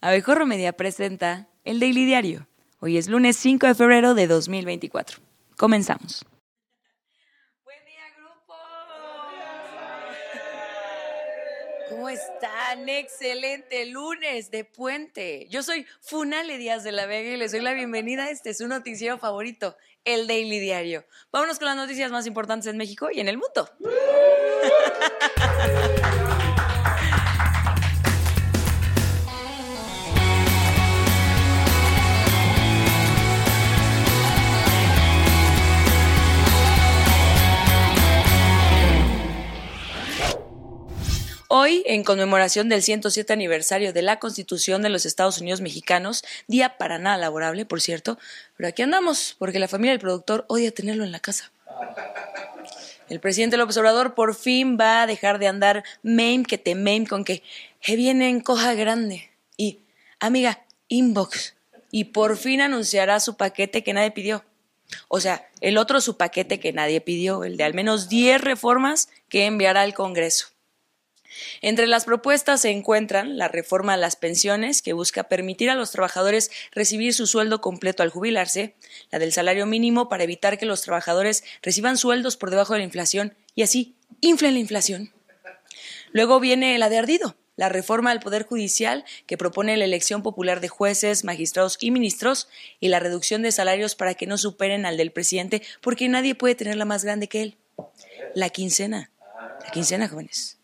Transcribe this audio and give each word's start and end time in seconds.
Abejorro 0.00 0.46
Media 0.46 0.74
presenta 0.74 1.48
el 1.64 1.80
Daily 1.80 2.04
Diario. 2.04 2.46
Hoy 2.78 2.98
es 2.98 3.08
lunes 3.08 3.36
5 3.36 3.66
de 3.66 3.74
febrero 3.74 4.14
de 4.14 4.28
2024. 4.28 5.18
Comenzamos. 5.56 6.24
Buen 7.64 7.84
día, 7.84 8.04
grupo. 8.16 8.54
¿Cómo 11.88 12.08
están? 12.08 12.88
Excelente 12.88 13.86
lunes 13.86 14.52
de 14.52 14.64
puente. 14.64 15.48
Yo 15.50 15.64
soy 15.64 15.84
Funale 16.00 16.58
Díaz 16.58 16.84
de 16.84 16.92
la 16.92 17.06
Vega 17.06 17.30
y 17.30 17.36
les 17.36 17.50
doy 17.50 17.60
la 17.60 17.72
bienvenida 17.72 18.30
este 18.30 18.50
es 18.50 18.58
su 18.58 18.68
noticiero 18.68 19.18
favorito, 19.18 19.76
el 20.04 20.28
Daily 20.28 20.60
Diario. 20.60 21.06
Vámonos 21.32 21.58
con 21.58 21.66
las 21.66 21.76
noticias 21.76 22.12
más 22.12 22.24
importantes 22.28 22.68
en 22.68 22.76
México 22.76 23.08
y 23.12 23.18
en 23.18 23.26
el 23.26 23.36
mundo. 23.36 23.68
Hoy, 41.60 41.82
en 41.86 42.04
conmemoración 42.04 42.68
del 42.68 42.84
107 42.84 43.32
aniversario 43.32 43.92
de 43.92 44.00
la 44.00 44.20
Constitución 44.20 44.80
de 44.80 44.90
los 44.90 45.04
Estados 45.04 45.40
Unidos 45.40 45.60
Mexicanos, 45.60 46.22
día 46.46 46.78
para 46.78 47.00
nada 47.00 47.16
laborable, 47.16 47.66
por 47.66 47.80
cierto, 47.80 48.16
pero 48.56 48.68
aquí 48.68 48.82
andamos, 48.82 49.34
porque 49.40 49.58
la 49.58 49.66
familia 49.66 49.90
del 49.90 49.98
productor 49.98 50.44
odia 50.46 50.70
tenerlo 50.70 51.02
en 51.02 51.10
la 51.10 51.18
casa. 51.18 51.50
El 53.08 53.18
presidente 53.18 53.56
López 53.56 53.76
Obrador 53.76 54.14
por 54.14 54.36
fin 54.36 54.78
va 54.80 55.02
a 55.02 55.08
dejar 55.08 55.40
de 55.40 55.48
andar 55.48 55.82
meme 56.04 56.44
que 56.44 56.58
te 56.58 56.76
meme 56.76 57.08
con 57.08 57.24
que 57.24 57.42
viene 57.88 58.28
en 58.28 58.40
coja 58.40 58.74
grande 58.74 59.28
y 59.56 59.80
amiga, 60.20 60.64
inbox. 60.86 61.56
Y 61.90 62.04
por 62.04 62.36
fin 62.36 62.60
anunciará 62.60 63.18
su 63.18 63.36
paquete 63.36 63.82
que 63.82 63.94
nadie 63.94 64.12
pidió. 64.12 64.44
O 65.08 65.18
sea, 65.18 65.48
el 65.60 65.76
otro 65.76 66.00
su 66.00 66.16
paquete 66.16 66.60
que 66.60 66.72
nadie 66.72 67.00
pidió, 67.00 67.42
el 67.42 67.56
de 67.56 67.64
al 67.64 67.74
menos 67.74 68.08
10 68.08 68.42
reformas 68.42 69.08
que 69.28 69.46
enviará 69.46 69.80
al 69.82 69.94
Congreso. 69.94 70.50
Entre 71.62 71.86
las 71.86 72.04
propuestas 72.04 72.60
se 72.60 72.70
encuentran 72.70 73.36
la 73.38 73.48
reforma 73.48 73.94
a 73.94 73.96
las 73.96 74.16
pensiones, 74.16 74.82
que 74.82 74.92
busca 74.92 75.24
permitir 75.24 75.70
a 75.70 75.74
los 75.74 75.90
trabajadores 75.90 76.50
recibir 76.72 77.14
su 77.14 77.26
sueldo 77.26 77.60
completo 77.60 78.02
al 78.02 78.10
jubilarse, 78.10 78.74
la 79.10 79.18
del 79.18 79.32
salario 79.32 79.66
mínimo 79.66 80.08
para 80.08 80.24
evitar 80.24 80.58
que 80.58 80.66
los 80.66 80.82
trabajadores 80.82 81.44
reciban 81.62 81.96
sueldos 81.96 82.36
por 82.36 82.50
debajo 82.50 82.72
de 82.72 82.80
la 82.80 82.84
inflación 82.84 83.34
y 83.54 83.62
así 83.62 83.94
inflen 84.20 84.54
la 84.54 84.60
inflación. 84.60 85.12
Luego 86.12 86.40
viene 86.40 86.78
la 86.78 86.88
de 86.88 86.98
ardido, 86.98 87.36
la 87.56 87.68
reforma 87.68 88.12
al 88.12 88.20
Poder 88.20 88.46
Judicial, 88.46 89.04
que 89.26 89.36
propone 89.36 89.76
la 89.76 89.84
elección 89.84 90.22
popular 90.22 90.60
de 90.60 90.68
jueces, 90.68 91.24
magistrados 91.24 91.76
y 91.80 91.90
ministros, 91.90 92.48
y 92.78 92.88
la 92.88 93.00
reducción 93.00 93.42
de 93.42 93.52
salarios 93.52 93.96
para 93.96 94.14
que 94.14 94.26
no 94.26 94.38
superen 94.38 94.86
al 94.86 94.96
del 94.96 95.10
presidente, 95.10 95.62
porque 95.82 96.08
nadie 96.08 96.34
puede 96.36 96.54
tenerla 96.54 96.84
más 96.84 97.04
grande 97.04 97.28
que 97.28 97.42
él. 97.42 97.56
La 98.34 98.50
quincena. 98.50 99.10
La 99.64 99.70
quincena, 99.72 100.08
jóvenes. 100.08 100.57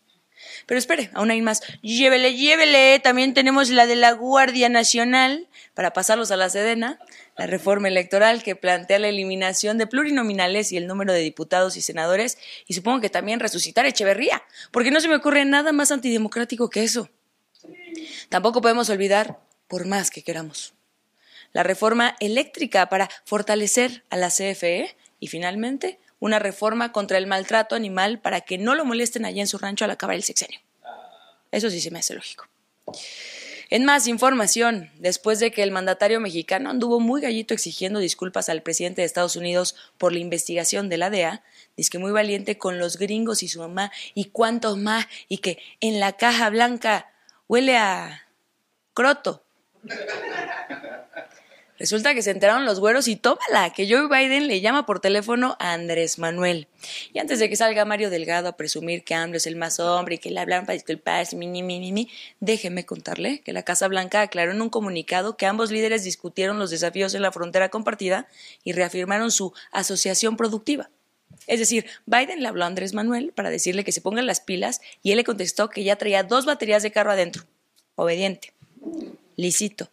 Pero 0.65 0.79
espere, 0.79 1.11
aún 1.13 1.29
hay 1.31 1.41
más. 1.41 1.61
Llévele, 1.81 2.35
llévele. 2.35 2.99
También 2.99 3.33
tenemos 3.33 3.69
la 3.69 3.85
de 3.85 3.95
la 3.95 4.11
Guardia 4.11 4.69
Nacional 4.69 5.47
para 5.73 5.93
pasarlos 5.93 6.31
a 6.31 6.37
la 6.37 6.49
Sedena. 6.49 6.99
La 7.37 7.47
reforma 7.47 7.87
electoral 7.87 8.43
que 8.43 8.55
plantea 8.55 8.97
la 8.97 9.09
eliminación 9.09 9.77
de 9.77 9.87
plurinominales 9.87 10.71
y 10.71 10.77
el 10.77 10.87
número 10.87 11.13
de 11.13 11.19
diputados 11.19 11.77
y 11.77 11.81
senadores. 11.81 12.37
Y 12.65 12.73
supongo 12.73 13.01
que 13.01 13.09
también 13.09 13.39
resucitar 13.39 13.85
Echeverría. 13.85 14.41
Porque 14.71 14.91
no 14.91 15.01
se 15.01 15.07
me 15.07 15.15
ocurre 15.15 15.45
nada 15.45 15.71
más 15.71 15.91
antidemocrático 15.91 16.69
que 16.69 16.83
eso. 16.83 17.09
Tampoco 18.29 18.61
podemos 18.61 18.89
olvidar, 18.89 19.39
por 19.67 19.85
más 19.85 20.09
que 20.09 20.23
queramos, 20.23 20.73
la 21.53 21.63
reforma 21.63 22.15
eléctrica 22.19 22.89
para 22.89 23.09
fortalecer 23.25 24.03
a 24.09 24.17
la 24.17 24.29
CFE. 24.29 24.95
Y 25.19 25.27
finalmente, 25.27 25.99
una 26.19 26.39
reforma 26.39 26.91
contra 26.91 27.17
el 27.17 27.27
maltrato 27.27 27.75
animal 27.75 28.19
para 28.19 28.41
que 28.41 28.57
no 28.57 28.75
lo 28.75 28.85
molesten 28.85 29.25
allí 29.25 29.41
en 29.41 29.47
su 29.47 29.57
rancho 29.57 29.85
al 29.85 29.91
acabar 29.91 30.15
el 30.15 30.23
sexenio. 30.23 30.59
Eso 31.51 31.69
sí 31.69 31.79
se 31.79 31.91
me 31.91 31.99
hace 31.99 32.15
lógico. 32.15 32.47
En 33.69 33.83
más 33.83 34.07
información, 34.07 34.91
después 34.99 35.39
de 35.39 35.51
que 35.51 35.63
el 35.63 35.71
mandatario 35.71 36.19
mexicano 36.19 36.69
anduvo 36.69 36.99
muy 36.99 37.19
gallito 37.21 37.53
exigiendo 37.53 37.99
disculpas 37.99 38.47
al 38.47 38.61
presidente 38.61 39.01
de 39.01 39.07
Estados 39.07 39.35
Unidos 39.35 39.75
por 39.97 40.13
la 40.13 40.19
investigación 40.19 40.87
de 40.87 40.97
la 40.97 41.09
DEA, 41.09 41.43
dice 41.75 41.89
que 41.89 41.97
muy 41.97 42.11
valiente 42.11 42.59
con 42.59 42.77
los 42.77 42.97
gringos 42.97 43.41
y 43.41 43.47
su 43.47 43.59
mamá 43.59 43.91
y 44.13 44.25
cuántos 44.25 44.77
más, 44.77 45.07
y 45.27 45.39
que 45.39 45.57
en 45.79 45.99
la 45.99 46.13
caja 46.13 46.49
blanca 46.49 47.11
huele 47.47 47.75
a 47.75 48.27
croto. 48.93 49.43
Resulta 51.77 52.13
que 52.13 52.21
se 52.21 52.31
enteraron 52.31 52.63
los 52.63 52.79
güeros 52.79 53.09
y 53.09 53.17
tómala, 53.17 53.73
que 53.73 53.85
Joe 53.89 54.07
Biden 54.07 54.47
le 54.47 54.61
llama 54.61 54.85
por 54.85 55.01
teléfono 55.01 55.57
a 55.59 55.73
Andrés 55.73 56.19
Manuel. 56.19 56.69
Y 57.11 57.19
antes 57.19 57.39
de 57.39 57.49
que 57.49 57.57
salga 57.57 57.83
Mario 57.83 58.09
Delgado 58.09 58.47
a 58.47 58.55
presumir 58.55 59.03
que 59.03 59.13
AMLO 59.13 59.35
es 59.35 59.45
el 59.45 59.57
más 59.57 59.81
hombre 59.81 60.15
y 60.15 60.17
que 60.19 60.29
le 60.29 60.39
hablaron 60.39 60.65
para 60.65 60.75
disculparse, 60.75 61.35
mi, 61.35 61.47
mi, 61.47 61.63
mi, 61.63 61.91
mi, 61.91 62.09
déjeme 62.39 62.85
contarle 62.85 63.41
que 63.41 63.51
la 63.51 63.63
Casa 63.63 63.89
Blanca 63.89 64.21
aclaró 64.21 64.53
en 64.53 64.61
un 64.61 64.69
comunicado 64.69 65.35
que 65.35 65.47
ambos 65.47 65.69
líderes 65.69 66.05
discutieron 66.05 66.59
los 66.59 66.69
desafíos 66.69 67.13
en 67.13 67.21
la 67.21 67.33
frontera 67.33 67.67
compartida 67.67 68.29
y 68.63 68.71
reafirmaron 68.71 69.29
su 69.29 69.53
asociación 69.73 70.37
productiva. 70.37 70.89
Es 71.45 71.59
decir, 71.59 71.85
Biden 72.05 72.41
le 72.41 72.47
habló 72.47 72.63
a 72.63 72.67
Andrés 72.67 72.93
Manuel 72.93 73.33
para 73.35 73.49
decirle 73.49 73.83
que 73.83 73.91
se 73.91 73.99
pongan 73.99 74.27
las 74.27 74.39
pilas 74.39 74.79
y 75.03 75.11
él 75.11 75.17
le 75.17 75.25
contestó 75.25 75.69
que 75.69 75.83
ya 75.83 75.97
traía 75.97 76.23
dos 76.23 76.45
baterías 76.45 76.83
de 76.83 76.91
carro 76.91 77.11
adentro. 77.11 77.43
Obediente, 77.95 78.53
lisito, 79.35 79.89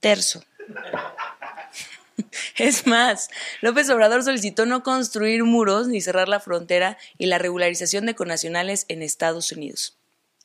terzo 0.00 0.42
Es 2.56 2.86
más, 2.86 3.28
López 3.60 3.90
Obrador 3.90 4.22
solicitó 4.22 4.64
no 4.64 4.82
construir 4.82 5.44
muros 5.44 5.88
ni 5.88 6.00
cerrar 6.00 6.28
la 6.28 6.40
frontera 6.40 6.96
y 7.18 7.26
la 7.26 7.38
regularización 7.38 8.06
de 8.06 8.14
conacionales 8.14 8.86
en 8.88 9.02
Estados 9.02 9.52
Unidos. 9.52 9.96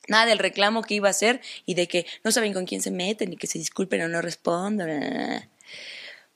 Nada 0.07 0.25
del 0.25 0.39
reclamo 0.39 0.81
que 0.81 0.95
iba 0.95 1.07
a 1.07 1.11
hacer 1.11 1.41
y 1.65 1.75
de 1.75 1.87
que 1.87 2.05
no 2.23 2.31
saben 2.31 2.53
con 2.53 2.65
quién 2.65 2.81
se 2.81 2.91
meten 2.91 3.33
y 3.33 3.37
que 3.37 3.47
se 3.47 3.59
disculpen 3.59 4.01
o 4.01 4.07
no 4.07 4.21
respondan. 4.21 5.49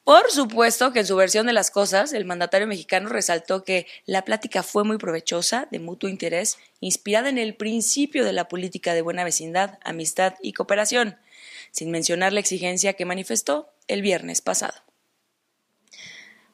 Por 0.05 0.29
supuesto 0.29 0.93
que 0.93 0.99
en 0.99 1.07
su 1.07 1.15
versión 1.15 1.47
de 1.47 1.53
las 1.53 1.71
cosas, 1.71 2.13
el 2.13 2.25
mandatario 2.25 2.67
mexicano 2.67 3.09
resaltó 3.09 3.63
que 3.63 3.87
la 4.05 4.23
plática 4.23 4.61
fue 4.61 4.83
muy 4.83 4.99
provechosa, 4.99 5.67
de 5.71 5.79
mutuo 5.79 6.09
interés, 6.09 6.59
inspirada 6.79 7.27
en 7.27 7.39
el 7.39 7.55
principio 7.55 8.23
de 8.23 8.31
la 8.31 8.47
política 8.47 8.93
de 8.93 9.01
buena 9.01 9.23
vecindad, 9.23 9.79
amistad 9.83 10.35
y 10.43 10.53
cooperación, 10.53 11.17
sin 11.71 11.89
mencionar 11.89 12.33
la 12.33 12.39
exigencia 12.39 12.93
que 12.93 13.03
manifestó 13.03 13.73
el 13.87 14.01
viernes 14.01 14.41
pasado. 14.41 14.73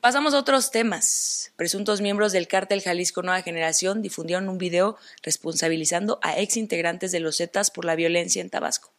Pasamos 0.01 0.33
a 0.33 0.39
otros 0.39 0.71
temas. 0.71 1.53
Presuntos 1.55 2.01
miembros 2.01 2.31
del 2.31 2.47
cártel 2.47 2.81
Jalisco 2.81 3.21
Nueva 3.21 3.43
Generación 3.43 4.01
difundieron 4.01 4.49
un 4.49 4.57
video 4.57 4.97
responsabilizando 5.21 6.19
a 6.23 6.39
ex 6.39 6.57
integrantes 6.57 7.11
de 7.11 7.19
los 7.19 7.37
Zetas 7.37 7.69
por 7.69 7.85
la 7.85 7.95
violencia 7.95 8.41
en 8.41 8.49
Tabasco. 8.49 8.91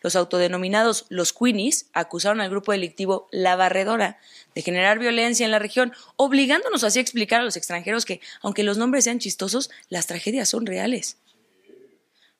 Los 0.00 0.16
autodenominados 0.16 1.04
los 1.10 1.34
Queenies 1.34 1.90
acusaron 1.92 2.40
al 2.40 2.48
grupo 2.48 2.72
delictivo 2.72 3.28
La 3.30 3.56
Barredora 3.56 4.18
de 4.54 4.62
generar 4.62 4.98
violencia 4.98 5.44
en 5.44 5.52
la 5.52 5.58
región, 5.58 5.92
obligándonos 6.16 6.84
así 6.84 6.98
a 6.98 7.02
explicar 7.02 7.42
a 7.42 7.44
los 7.44 7.58
extranjeros 7.58 8.06
que, 8.06 8.22
aunque 8.40 8.62
los 8.62 8.78
nombres 8.78 9.04
sean 9.04 9.18
chistosos, 9.18 9.70
las 9.90 10.06
tragedias 10.06 10.48
son 10.48 10.64
reales. 10.64 11.18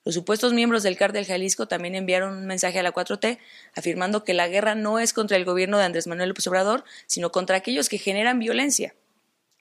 Los 0.06 0.15
supuestos 0.15 0.53
miembros 0.53 0.84
del 0.84 0.97
cártel 0.97 1.27
Jalisco 1.27 1.67
también 1.67 1.97
enviaron 1.97 2.33
un 2.33 2.47
mensaje 2.47 2.78
a 2.78 2.84
la 2.84 2.94
4T 2.94 3.41
afirmando 3.75 4.22
que 4.22 4.34
la 4.34 4.47
guerra 4.47 4.77
no 4.77 5.00
es 5.00 5.12
contra 5.12 5.37
el 5.37 5.44
gobierno 5.44 5.78
de 5.78 5.84
Andrés 5.84 6.06
Manuel 6.06 6.28
López 6.28 6.47
Obrador, 6.47 6.84
sino 7.06 7.33
contra 7.33 7.56
aquellos 7.56 7.89
que 7.89 7.99
generan 7.99 8.39
violencia. 8.39 8.94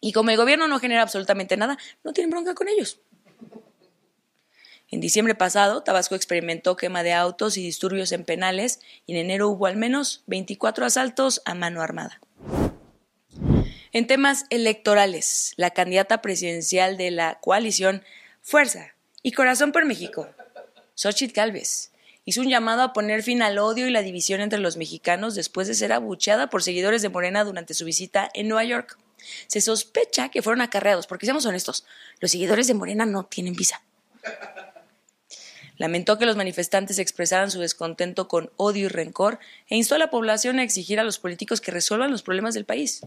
Y 0.02 0.12
como 0.12 0.30
el 0.30 0.38
gobierno 0.38 0.68
no 0.68 0.78
genera 0.78 1.02
absolutamente 1.02 1.58
nada, 1.58 1.80
no 2.04 2.14
tienen 2.14 2.30
bronca 2.30 2.54
con 2.54 2.68
ellos. 2.68 3.00
En 4.92 5.02
diciembre 5.02 5.34
pasado, 5.34 5.82
Tabasco 5.82 6.14
experimentó 6.14 6.76
quema 6.76 7.02
de 7.02 7.14
autos 7.14 7.58
y 7.58 7.64
disturbios 7.64 8.12
en 8.12 8.24
penales 8.24 8.82
y 9.08 9.14
en 9.14 9.18
enero 9.18 9.50
hubo 9.50 9.66
al 9.66 9.78
menos 9.78 10.22
24 10.28 10.86
asaltos 10.86 11.42
a 11.46 11.56
mano 11.56 11.82
armada. 11.82 12.22
En 13.94 14.06
temas 14.06 14.46
electorales, 14.52 15.54
la 15.58 15.72
candidata 15.72 16.22
presidencial 16.22 16.98
de 16.98 17.10
la 17.10 17.40
coalición 17.42 18.04
Fuerza 18.44 18.92
y 19.24 19.32
Corazón 19.32 19.72
por 19.72 19.86
México, 19.86 20.28
Xochitl 20.96 21.34
Galvez, 21.34 21.92
hizo 22.24 22.42
un 22.42 22.50
llamado 22.50 22.82
a 22.82 22.94
poner 22.94 23.22
fin 23.22 23.42
al 23.42 23.58
odio 23.58 23.86
y 23.86 23.92
la 23.92 24.02
división 24.02 24.40
entre 24.40 24.60
los 24.60 24.78
mexicanos 24.78 25.36
después 25.36 25.68
de 25.68 25.74
ser 25.74 25.92
abucheada 25.92 26.50
por 26.50 26.64
seguidores 26.64 27.02
de 27.02 27.10
Morena 27.10 27.44
durante 27.44 27.74
su 27.74 27.84
visita 27.84 28.30
en 28.34 28.48
Nueva 28.48 28.64
York. 28.64 28.98
Se 29.48 29.60
sospecha 29.60 30.30
que 30.30 30.42
fueron 30.42 30.62
acarreados, 30.62 31.06
porque 31.06 31.26
seamos 31.26 31.46
honestos, 31.46 31.86
los 32.22 32.32
seguidores 32.32 32.68
de 32.68 32.76
Morena 32.76 33.06
no 33.06 33.26
tienen 33.26 33.56
visa. 33.56 33.82
Lamentó 35.78 36.18
que 36.18 36.26
los 36.26 36.38
manifestantes 36.38 37.00
expresaran 37.00 37.52
su 37.52 37.60
descontento 37.60 38.30
con 38.30 38.50
odio 38.56 38.86
y 38.86 38.88
rencor 38.88 39.40
e 39.68 39.76
instó 39.76 39.96
a 39.96 40.00
la 40.00 40.10
población 40.10 40.60
a 40.60 40.64
exigir 40.64 41.02
a 41.02 41.04
los 41.04 41.20
políticos 41.20 41.60
que 41.60 41.72
resuelvan 41.72 42.12
los 42.12 42.24
problemas 42.24 42.54
del 42.54 42.64
país. 42.64 43.06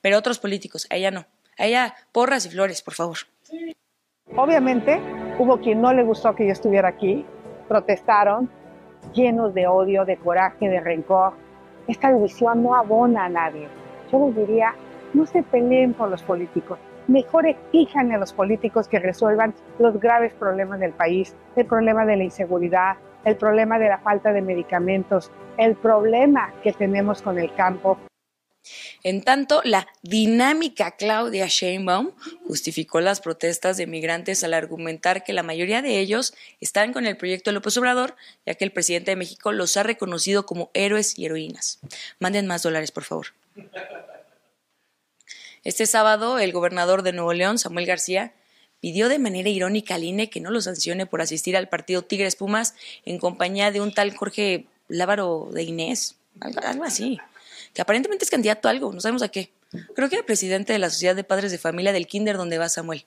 Pero 0.00 0.16
otros 0.16 0.38
políticos, 0.38 0.86
a 0.88 0.96
ella 0.96 1.10
no. 1.10 1.26
A 1.58 1.66
ella 1.66 1.94
porras 2.12 2.46
y 2.46 2.50
flores, 2.50 2.80
por 2.80 2.94
favor. 2.94 3.18
Obviamente 4.34 5.02
hubo 5.38 5.58
quien 5.58 5.80
no 5.80 5.92
le 5.92 6.02
gustó 6.02 6.34
que 6.34 6.46
yo 6.46 6.52
estuviera 6.52 6.88
aquí, 6.88 7.24
protestaron, 7.68 8.50
llenos 9.14 9.54
de 9.54 9.66
odio, 9.66 10.04
de 10.04 10.16
coraje, 10.16 10.68
de 10.68 10.80
rencor. 10.80 11.32
Esta 11.86 12.12
división 12.12 12.62
no 12.62 12.74
abona 12.74 13.26
a 13.26 13.28
nadie. 13.28 13.68
Yo 14.10 14.26
les 14.26 14.36
diría, 14.36 14.74
no 15.14 15.24
se 15.26 15.42
peleen 15.42 15.94
por 15.94 16.10
los 16.10 16.22
políticos, 16.22 16.78
mejor 17.06 17.46
exijan 17.46 18.12
a 18.12 18.18
los 18.18 18.32
políticos 18.32 18.88
que 18.88 18.98
resuelvan 18.98 19.54
los 19.78 19.98
graves 19.98 20.34
problemas 20.34 20.80
del 20.80 20.92
país, 20.92 21.34
el 21.56 21.66
problema 21.66 22.04
de 22.04 22.16
la 22.16 22.24
inseguridad, 22.24 22.96
el 23.24 23.36
problema 23.36 23.78
de 23.78 23.88
la 23.88 23.98
falta 23.98 24.32
de 24.32 24.42
medicamentos, 24.42 25.30
el 25.56 25.74
problema 25.76 26.52
que 26.62 26.72
tenemos 26.72 27.22
con 27.22 27.38
el 27.38 27.52
campo. 27.54 27.98
En 29.02 29.22
tanto, 29.22 29.60
la 29.64 29.86
dinámica 30.02 30.96
Claudia 30.96 31.46
Sheinbaum 31.46 32.12
justificó 32.46 33.00
las 33.00 33.20
protestas 33.20 33.76
de 33.76 33.86
migrantes 33.86 34.42
al 34.44 34.54
argumentar 34.54 35.24
que 35.24 35.32
la 35.32 35.42
mayoría 35.42 35.82
de 35.82 35.98
ellos 35.98 36.34
están 36.60 36.92
con 36.92 37.06
el 37.06 37.16
proyecto 37.16 37.52
López 37.52 37.76
Obrador, 37.76 38.16
ya 38.46 38.54
que 38.54 38.64
el 38.64 38.72
presidente 38.72 39.12
de 39.12 39.16
México 39.16 39.52
los 39.52 39.76
ha 39.76 39.82
reconocido 39.82 40.46
como 40.46 40.70
héroes 40.74 41.18
y 41.18 41.26
heroínas. 41.26 41.78
Manden 42.18 42.46
más 42.46 42.62
dólares, 42.62 42.90
por 42.90 43.04
favor. 43.04 43.28
Este 45.64 45.86
sábado, 45.86 46.38
el 46.38 46.52
gobernador 46.52 47.02
de 47.02 47.12
Nuevo 47.12 47.32
León, 47.32 47.58
Samuel 47.58 47.86
García, 47.86 48.32
pidió 48.80 49.08
de 49.08 49.18
manera 49.18 49.48
irónica 49.48 49.96
al 49.96 50.04
INE 50.04 50.30
que 50.30 50.40
no 50.40 50.50
lo 50.50 50.60
sancione 50.60 51.06
por 51.06 51.20
asistir 51.20 51.56
al 51.56 51.68
partido 51.68 52.02
Tigres 52.02 52.36
Pumas 52.36 52.74
en 53.04 53.18
compañía 53.18 53.70
de 53.70 53.80
un 53.80 53.92
tal 53.92 54.16
Jorge 54.16 54.66
Lávaro 54.88 55.48
de 55.52 55.64
Inés, 55.64 56.16
algo, 56.40 56.84
así, 56.84 57.18
que 57.74 57.82
aparentemente 57.82 58.24
es 58.24 58.30
candidato 58.30 58.68
a 58.68 58.70
algo, 58.70 58.92
no 58.92 59.00
sabemos 59.00 59.22
a 59.22 59.28
qué. 59.28 59.52
Creo 59.94 60.08
que 60.08 60.16
era 60.16 60.26
presidente 60.26 60.72
de 60.72 60.78
la 60.78 60.90
Sociedad 60.90 61.14
de 61.14 61.24
Padres 61.24 61.52
de 61.52 61.58
Familia 61.58 61.92
del 61.92 62.06
Kinder 62.06 62.36
donde 62.36 62.58
va 62.58 62.68
Samuel. 62.68 63.04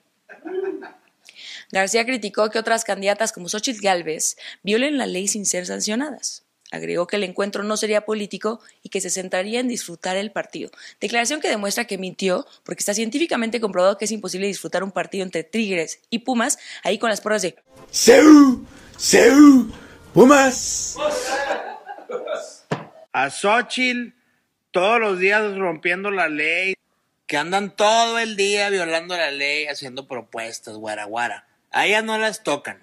García 1.72 2.04
criticó 2.04 2.50
que 2.50 2.58
otras 2.58 2.84
candidatas 2.84 3.32
como 3.32 3.48
Xochitl 3.48 3.80
Gálvez 3.80 4.36
violen 4.62 4.98
la 4.98 5.06
ley 5.06 5.26
sin 5.26 5.46
ser 5.46 5.66
sancionadas. 5.66 6.44
Agregó 6.70 7.06
que 7.06 7.16
el 7.16 7.24
encuentro 7.24 7.64
no 7.64 7.76
sería 7.76 8.06
político 8.06 8.60
y 8.82 8.88
que 8.88 9.02
se 9.02 9.10
centraría 9.10 9.60
en 9.60 9.68
disfrutar 9.68 10.16
el 10.16 10.32
partido. 10.32 10.70
Declaración 11.00 11.40
que 11.40 11.48
demuestra 11.48 11.86
que 11.86 11.98
mintió, 11.98 12.46
porque 12.64 12.80
está 12.80 12.94
científicamente 12.94 13.60
comprobado 13.60 13.98
que 13.98 14.06
es 14.06 14.10
imposible 14.10 14.46
disfrutar 14.46 14.82
un 14.82 14.90
partido 14.90 15.22
entre 15.22 15.44
Tigres 15.44 16.00
y 16.08 16.20
Pumas, 16.20 16.58
ahí 16.82 16.98
con 16.98 17.10
las 17.10 17.20
porras 17.20 17.42
de 17.42 17.56
¡Seu! 17.90 18.64
¡Seu! 18.96 19.70
¡Pumas! 20.14 20.96
A 23.12 23.28
Xochitl 23.28 24.14
todos 24.72 24.98
los 24.98 25.18
días 25.18 25.56
rompiendo 25.56 26.10
la 26.10 26.28
ley, 26.28 26.74
que 27.26 27.36
andan 27.36 27.76
todo 27.76 28.18
el 28.18 28.36
día 28.36 28.68
violando 28.70 29.16
la 29.16 29.30
ley, 29.30 29.66
haciendo 29.66 30.08
propuestas, 30.08 30.76
guaraguara. 30.76 31.46
A 31.70 31.86
ellas 31.86 32.04
no 32.04 32.18
las 32.18 32.42
tocan. 32.42 32.82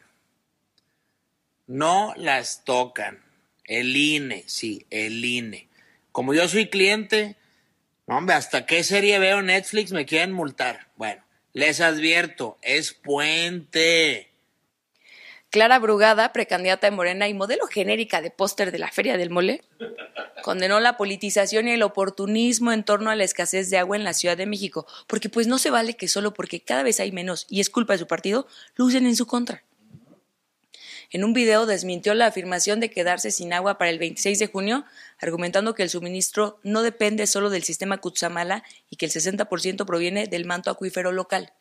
No 1.68 2.14
las 2.16 2.64
tocan. 2.64 3.24
El 3.66 3.96
INE, 3.96 4.44
sí, 4.48 4.86
el 4.90 5.24
INE. 5.24 5.68
Como 6.12 6.34
yo 6.34 6.48
soy 6.48 6.70
cliente, 6.70 7.36
hombre, 8.06 8.36
hasta 8.36 8.66
qué 8.66 8.84
serie 8.84 9.20
veo 9.20 9.42
Netflix 9.42 9.92
me 9.92 10.06
quieren 10.06 10.32
multar. 10.32 10.88
Bueno, 10.96 11.24
les 11.54 11.82
advierto, 11.82 12.58
es 12.62 12.94
puente. 12.94 14.29
Clara 15.50 15.80
Brugada, 15.80 16.32
precandidata 16.32 16.86
de 16.86 16.96
Morena 16.96 17.28
y 17.28 17.34
modelo 17.34 17.66
genérica 17.66 18.22
de 18.22 18.30
póster 18.30 18.72
de 18.72 18.78
la 18.78 18.92
Feria 18.92 19.18
del 19.18 19.32
Mole, 19.32 19.64
condenó 20.44 20.80
la 20.80 20.96
politización 20.96 21.68
y 21.68 21.72
el 21.72 21.82
oportunismo 21.82 22.72
en 22.72 22.84
torno 22.84 23.10
a 23.10 23.16
la 23.16 23.24
escasez 23.24 23.72
de 23.72 23.80
agua 23.80 23.98
en 23.98 24.04
la 24.04 24.14
Ciudad 24.14 24.38
de 24.38 24.46
México, 24.46 24.86
porque 25.08 25.28
pues 25.28 25.48
no 25.48 25.58
se 25.58 25.72
vale 25.72 25.96
que 25.96 26.08
solo 26.08 26.36
porque 26.36 26.62
cada 26.62 26.84
vez 26.84 27.00
hay 27.00 27.12
menos 27.12 27.48
y 27.50 27.62
es 27.62 27.72
culpa 27.72 27.94
de 27.94 28.00
su 28.00 28.06
partido, 28.06 28.46
lo 28.76 28.86
usen 28.86 29.08
en 29.08 29.16
su 29.16 29.26
contra. 29.26 29.64
En 31.12 31.24
un 31.24 31.34
video 31.34 31.66
desmintió 31.66 32.14
la 32.14 32.28
afirmación 32.28 32.80
de 32.80 32.92
quedarse 32.92 33.32
sin 33.32 33.52
agua 33.52 33.80
para 33.80 33.90
el 33.90 33.98
26 33.98 34.38
de 34.38 34.46
junio, 34.46 34.86
argumentando 35.20 35.74
que 35.74 35.82
el 35.82 35.90
suministro 35.90 36.60
no 36.62 36.84
depende 36.84 37.26
solo 37.26 37.50
del 37.50 37.64
sistema 37.64 37.98
Kutsamala 37.98 38.64
y 38.92 38.98
que 38.98 39.08
el 39.08 39.12
60% 39.12 39.86
proviene 39.88 40.28
del 40.28 40.46
manto 40.46 40.70
acuífero 40.70 41.12
local. 41.12 41.54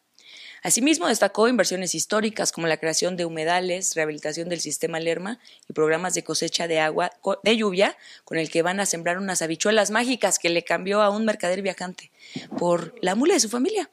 Asimismo, 0.63 1.09
destacó 1.09 1.49
inversiones 1.49 1.95
históricas 1.95 2.53
como 2.53 2.67
la 2.67 2.79
creación 2.79 3.17
de 3.17 3.25
humedales, 3.25 3.95
rehabilitación 3.95 4.49
del 4.49 4.61
sistema 4.61 5.01
Lerma 5.01 5.39
y 5.69 5.73
programas 5.73 6.15
de 6.15 6.25
cosecha 6.25 6.67
de 6.67 6.81
agua 6.81 7.13
de 7.45 7.57
lluvia 7.57 7.97
con 8.25 8.39
el 8.39 8.51
que 8.51 8.63
van 8.63 8.81
a 8.81 8.87
sembrar 8.87 9.19
unas 9.19 9.43
habichuelas 9.43 9.91
mágicas 9.91 10.39
que 10.39 10.51
le 10.51 10.65
cambió 10.65 11.03
a 11.03 11.11
un 11.11 11.25
mercader 11.25 11.63
viajante 11.63 12.11
por 12.59 12.95
la 13.03 13.15
mula 13.15 13.35
de 13.35 13.41
su 13.41 13.49
familia. 13.49 13.91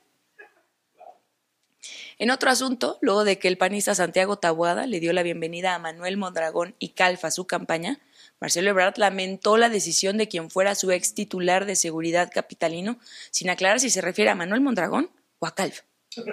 En 2.17 2.31
otro 2.31 2.49
asunto, 2.49 2.97
luego 3.01 3.25
de 3.25 3.39
que 3.39 3.49
el 3.49 3.57
panista 3.57 3.93
Santiago 3.93 4.37
Tabuada 4.37 4.87
le 4.87 5.01
dio 5.01 5.11
la 5.11 5.21
bienvenida 5.21 5.75
a 5.75 5.79
Manuel 5.79 6.15
Mondragón 6.15 6.73
y 6.79 6.89
Calfa 6.89 7.27
a 7.27 7.31
su 7.31 7.45
campaña, 7.45 7.99
Marcelo 8.39 8.69
Ebrard 8.69 8.97
lamentó 8.97 9.57
la 9.57 9.69
decisión 9.69 10.17
de 10.17 10.29
quien 10.29 10.49
fuera 10.49 10.75
su 10.75 10.91
ex 10.91 11.13
titular 11.13 11.65
de 11.65 11.75
seguridad 11.75 12.31
capitalino, 12.33 12.97
sin 13.31 13.49
aclarar 13.49 13.81
si 13.81 13.89
se 13.89 14.01
refiere 14.01 14.31
a 14.31 14.35
Manuel 14.35 14.61
Mondragón 14.61 15.11
o 15.39 15.45
a 15.45 15.55
Calfa. 15.55 15.83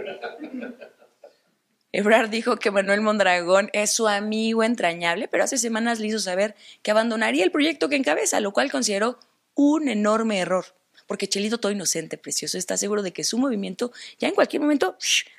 Ebrard 1.94 2.30
dijo 2.30 2.56
que 2.56 2.70
Manuel 2.70 3.02
Mondragón 3.02 3.68
es 3.74 3.90
su 3.90 4.08
amigo 4.08 4.64
entrañable, 4.64 5.28
pero 5.28 5.44
hace 5.44 5.58
semanas 5.58 6.00
le 6.00 6.06
hizo 6.06 6.18
saber 6.18 6.54
que 6.82 6.90
abandonaría 6.90 7.44
el 7.44 7.50
proyecto 7.50 7.90
que 7.90 7.96
encabeza, 7.96 8.40
lo 8.40 8.52
cual 8.52 8.70
consideró 8.70 9.18
un 9.54 9.88
enorme 9.88 10.38
error 10.38 10.64
porque 11.12 11.28
Chelito, 11.28 11.58
todo 11.58 11.72
inocente, 11.72 12.16
precioso, 12.16 12.56
está 12.56 12.78
seguro 12.78 13.02
de 13.02 13.12
que 13.12 13.22
su 13.22 13.36
movimiento 13.36 13.92
ya 14.18 14.28
en 14.28 14.34
cualquier 14.34 14.62
momento 14.62 14.96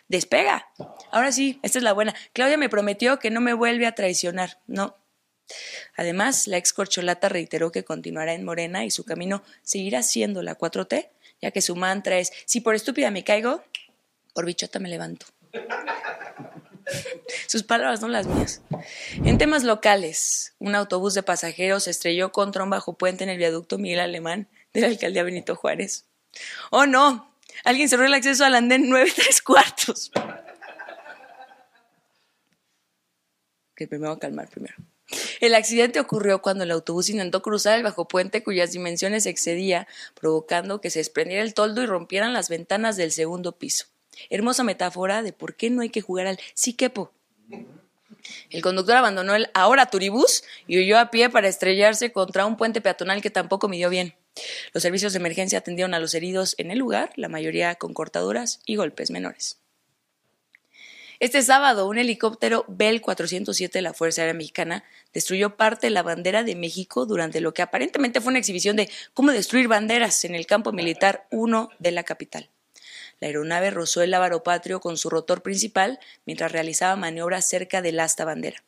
despega. 0.07 0.67
Ahora 1.11 1.31
sí, 1.31 1.59
esta 1.63 1.79
es 1.79 1.83
la 1.83 1.93
buena. 1.93 2.13
Claudia 2.33 2.57
me 2.57 2.69
prometió 2.69 3.17
que 3.17 3.31
no 3.31 3.41
me 3.41 3.53
vuelve 3.53 3.87
a 3.87 3.95
traicionar. 3.95 4.59
No. 4.67 4.97
Además, 5.95 6.47
la 6.47 6.57
ex 6.57 6.73
corcholata 6.73 7.27
reiteró 7.27 7.71
que 7.71 7.83
continuará 7.83 8.33
en 8.33 8.43
Morena 8.43 8.85
y 8.85 8.91
su 8.91 9.03
camino 9.03 9.41
seguirá 9.63 10.03
siendo 10.03 10.43
la 10.43 10.57
4T, 10.57 11.09
ya 11.41 11.49
que 11.49 11.61
su 11.61 11.75
mantra 11.75 12.19
es, 12.19 12.31
si 12.45 12.61
por 12.61 12.75
estúpida 12.75 13.09
me 13.09 13.23
caigo, 13.23 13.63
por 14.33 14.45
bichota 14.45 14.79
me 14.79 14.89
levanto. 14.89 15.25
Sus 17.47 17.63
palabras, 17.63 18.01
no 18.01 18.07
las 18.07 18.27
mías. 18.27 18.61
En 19.23 19.37
temas 19.37 19.63
locales, 19.63 20.53
un 20.59 20.75
autobús 20.75 21.13
de 21.13 21.23
pasajeros 21.23 21.87
estrelló 21.87 22.31
contra 22.31 22.63
un 22.63 22.69
bajo 22.69 22.97
puente 22.97 23.23
en 23.23 23.29
el 23.29 23.37
viaducto 23.37 23.77
Miguel 23.77 23.99
Alemán 23.99 24.49
de 24.73 24.81
la 24.81 24.87
alcaldía 24.87 25.23
Benito 25.23 25.55
Juárez. 25.55 26.05
¡Oh, 26.71 26.85
no! 26.85 27.33
Alguien 27.63 27.87
cerró 27.87 28.05
el 28.05 28.13
acceso 28.13 28.43
al 28.43 28.55
andén 28.55 28.89
nueve 28.89 29.11
tres 29.15 29.41
cuartos. 29.41 30.11
Que 33.75 33.87
me 33.87 33.97
voy 33.97 34.09
a 34.09 34.19
calmar 34.19 34.49
primero. 34.49 34.75
El 35.41 35.53
accidente 35.53 35.99
ocurrió 35.99 36.41
cuando 36.41 36.63
el 36.63 36.71
autobús 36.71 37.09
intentó 37.09 37.41
cruzar 37.41 37.77
el 37.77 37.83
bajo 37.83 38.07
puente 38.07 38.43
cuyas 38.43 38.71
dimensiones 38.71 39.25
excedía, 39.25 39.87
provocando 40.15 40.81
que 40.81 40.89
se 40.89 40.99
desprendiera 40.99 41.43
el 41.43 41.53
toldo 41.53 41.83
y 41.83 41.85
rompieran 41.85 42.33
las 42.33 42.49
ventanas 42.49 42.97
del 42.97 43.11
segundo 43.11 43.57
piso. 43.57 43.85
Hermosa 44.29 44.63
metáfora 44.63 45.21
de 45.21 45.33
por 45.33 45.55
qué 45.55 45.69
no 45.69 45.81
hay 45.81 45.89
que 45.89 46.01
jugar 46.01 46.27
al 46.27 46.39
sí 46.53 46.73
quepo. 46.73 47.11
El 48.49 48.61
conductor 48.61 48.95
abandonó 48.95 49.35
el 49.35 49.49
ahora 49.53 49.87
turibús 49.87 50.43
y 50.67 50.79
huyó 50.79 50.97
a 50.99 51.11
pie 51.11 51.29
para 51.29 51.47
estrellarse 51.47 52.11
contra 52.11 52.45
un 52.45 52.57
puente 52.57 52.81
peatonal 52.81 53.21
que 53.21 53.29
tampoco 53.29 53.67
midió 53.67 53.89
bien. 53.89 54.15
Los 54.73 54.83
servicios 54.83 55.13
de 55.13 55.19
emergencia 55.19 55.59
atendieron 55.59 55.93
a 55.93 55.99
los 55.99 56.13
heridos 56.13 56.55
en 56.57 56.71
el 56.71 56.79
lugar, 56.79 57.11
la 57.15 57.29
mayoría 57.29 57.75
con 57.75 57.93
cortaduras 57.93 58.61
y 58.65 58.75
golpes 58.75 59.11
menores. 59.11 59.59
Este 61.19 61.41
sábado, 61.41 61.87
un 61.87 61.97
helicóptero 61.97 62.65
Bell 62.67 62.99
407 62.99 63.77
de 63.77 63.81
la 63.81 63.93
Fuerza 63.93 64.21
Aérea 64.21 64.33
Mexicana 64.33 64.83
destruyó 65.13 65.55
parte 65.55 65.87
de 65.87 65.91
la 65.91 66.03
bandera 66.03 66.43
de 66.43 66.55
México 66.55 67.05
durante 67.05 67.39
lo 67.39 67.53
que 67.53 67.61
aparentemente 67.61 68.19
fue 68.19 68.31
una 68.31 68.39
exhibición 68.39 68.75
de 68.75 68.89
cómo 69.13 69.31
destruir 69.31 69.67
banderas 69.67 70.25
en 70.25 70.35
el 70.35 70.45
campo 70.45 70.73
militar 70.73 71.27
1 71.31 71.69
de 71.79 71.91
la 71.91 72.03
capital. 72.03 72.49
La 73.23 73.27
aeronave 73.27 73.71
rozó 73.71 74.01
el 74.01 74.13
ávaro 74.13 74.43
patrio 74.43 74.81
con 74.81 74.97
su 74.97 75.09
rotor 75.09 75.43
principal 75.43 75.97
mientras 76.25 76.51
realizaba 76.51 76.97
maniobras 76.97 77.47
cerca 77.47 77.81
del 77.81 78.01
asta 78.01 78.25
bandera. 78.25 78.65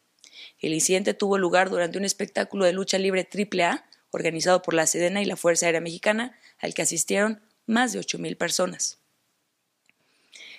El 0.61 0.73
incidente 0.73 1.13
tuvo 1.13 1.37
lugar 1.37 1.69
durante 1.69 1.97
un 1.97 2.05
espectáculo 2.05 2.63
de 2.63 2.71
lucha 2.71 2.97
libre 2.97 3.27
AAA 3.27 3.83
organizado 4.11 4.61
por 4.61 4.73
la 4.73 4.87
Sedena 4.87 5.21
y 5.21 5.25
la 5.25 5.35
Fuerza 5.35 5.65
Aérea 5.65 5.81
Mexicana, 5.81 6.39
al 6.57 6.73
que 6.73 6.83
asistieron 6.83 7.41
más 7.65 7.91
de 7.91 7.99
8.000 7.99 8.37
personas. 8.37 8.99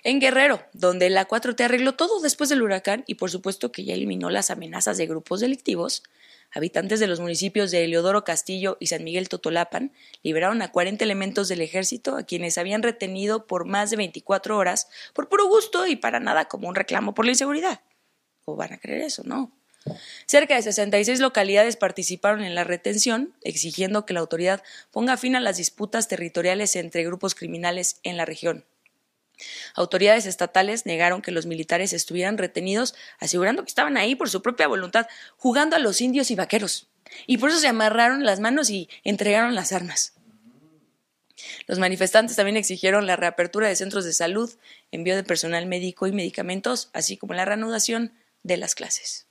En 0.06 0.20
Guerrero, 0.20 0.62
donde 0.72 1.10
la 1.10 1.26
4T 1.26 1.64
arregló 1.64 1.96
todo 1.96 2.20
después 2.20 2.48
del 2.48 2.62
huracán 2.62 3.02
y 3.08 3.16
por 3.16 3.28
supuesto 3.28 3.72
que 3.72 3.82
ya 3.82 3.94
eliminó 3.94 4.30
las 4.30 4.52
amenazas 4.52 4.98
de 4.98 5.08
grupos 5.08 5.40
delictivos, 5.40 6.04
habitantes 6.52 7.00
de 7.00 7.08
los 7.08 7.18
municipios 7.18 7.72
de 7.72 7.82
Eleodoro 7.82 8.22
Castillo 8.22 8.76
y 8.78 8.86
San 8.86 9.02
Miguel 9.02 9.28
Totolapan 9.28 9.90
liberaron 10.22 10.62
a 10.62 10.70
40 10.70 11.04
elementos 11.04 11.48
del 11.48 11.60
ejército 11.60 12.16
a 12.16 12.22
quienes 12.22 12.56
habían 12.56 12.84
retenido 12.84 13.48
por 13.48 13.64
más 13.64 13.90
de 13.90 13.96
24 13.96 14.56
horas 14.56 14.86
por 15.12 15.28
puro 15.28 15.48
gusto 15.48 15.88
y 15.88 15.96
para 15.96 16.20
nada 16.20 16.44
como 16.44 16.68
un 16.68 16.76
reclamo 16.76 17.12
por 17.12 17.24
la 17.24 17.32
inseguridad. 17.32 17.80
¿O 18.44 18.54
van 18.54 18.74
a 18.74 18.78
creer 18.78 19.00
eso? 19.00 19.24
No. 19.24 19.50
Cerca 20.26 20.54
de 20.54 20.62
66 20.62 21.18
localidades 21.18 21.74
participaron 21.74 22.44
en 22.44 22.54
la 22.54 22.62
retención, 22.62 23.34
exigiendo 23.42 24.06
que 24.06 24.14
la 24.14 24.20
autoridad 24.20 24.62
ponga 24.92 25.16
fin 25.16 25.34
a 25.34 25.40
las 25.40 25.56
disputas 25.56 26.06
territoriales 26.06 26.76
entre 26.76 27.02
grupos 27.02 27.34
criminales 27.34 27.98
en 28.04 28.16
la 28.16 28.24
región. 28.24 28.64
Autoridades 29.74 30.26
estatales 30.26 30.86
negaron 30.86 31.22
que 31.22 31.30
los 31.30 31.46
militares 31.46 31.92
estuvieran 31.92 32.38
retenidos, 32.38 32.94
asegurando 33.18 33.62
que 33.62 33.68
estaban 33.68 33.96
ahí 33.96 34.14
por 34.14 34.30
su 34.30 34.42
propia 34.42 34.68
voluntad, 34.68 35.06
jugando 35.36 35.76
a 35.76 35.78
los 35.78 36.00
indios 36.00 36.30
y 36.30 36.34
vaqueros. 36.34 36.88
Y 37.26 37.38
por 37.38 37.50
eso 37.50 37.58
se 37.58 37.68
amarraron 37.68 38.24
las 38.24 38.40
manos 38.40 38.70
y 38.70 38.88
entregaron 39.04 39.54
las 39.54 39.72
armas. 39.72 40.14
Los 41.66 41.78
manifestantes 41.78 42.36
también 42.36 42.56
exigieron 42.56 43.06
la 43.06 43.16
reapertura 43.16 43.68
de 43.68 43.76
centros 43.76 44.04
de 44.04 44.12
salud, 44.12 44.54
envío 44.90 45.16
de 45.16 45.24
personal 45.24 45.66
médico 45.66 46.06
y 46.06 46.12
medicamentos, 46.12 46.90
así 46.92 47.16
como 47.16 47.34
la 47.34 47.44
reanudación 47.44 48.14
de 48.42 48.56
las 48.56 48.74
clases. 48.74 49.26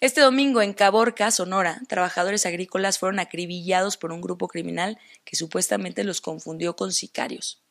Este 0.00 0.22
domingo 0.22 0.62
en 0.62 0.72
Caborca, 0.72 1.30
Sonora, 1.30 1.82
trabajadores 1.88 2.46
agrícolas 2.46 2.98
fueron 2.98 3.18
acribillados 3.18 3.98
por 3.98 4.12
un 4.12 4.22
grupo 4.22 4.48
criminal 4.48 4.98
que 5.24 5.36
supuestamente 5.36 6.04
los 6.04 6.22
confundió 6.22 6.74
con 6.74 6.92
sicarios. 6.92 7.62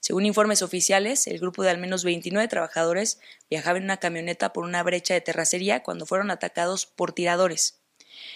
Según 0.00 0.26
informes 0.26 0.62
oficiales, 0.62 1.26
el 1.26 1.38
grupo 1.38 1.62
de 1.62 1.70
al 1.70 1.78
menos 1.78 2.04
29 2.04 2.46
trabajadores 2.48 3.20
viajaba 3.48 3.78
en 3.78 3.84
una 3.84 3.98
camioneta 3.98 4.52
por 4.52 4.64
una 4.64 4.82
brecha 4.82 5.14
de 5.14 5.20
terracería 5.20 5.82
cuando 5.82 6.06
fueron 6.06 6.30
atacados 6.30 6.86
por 6.86 7.12
tiradores. 7.12 7.80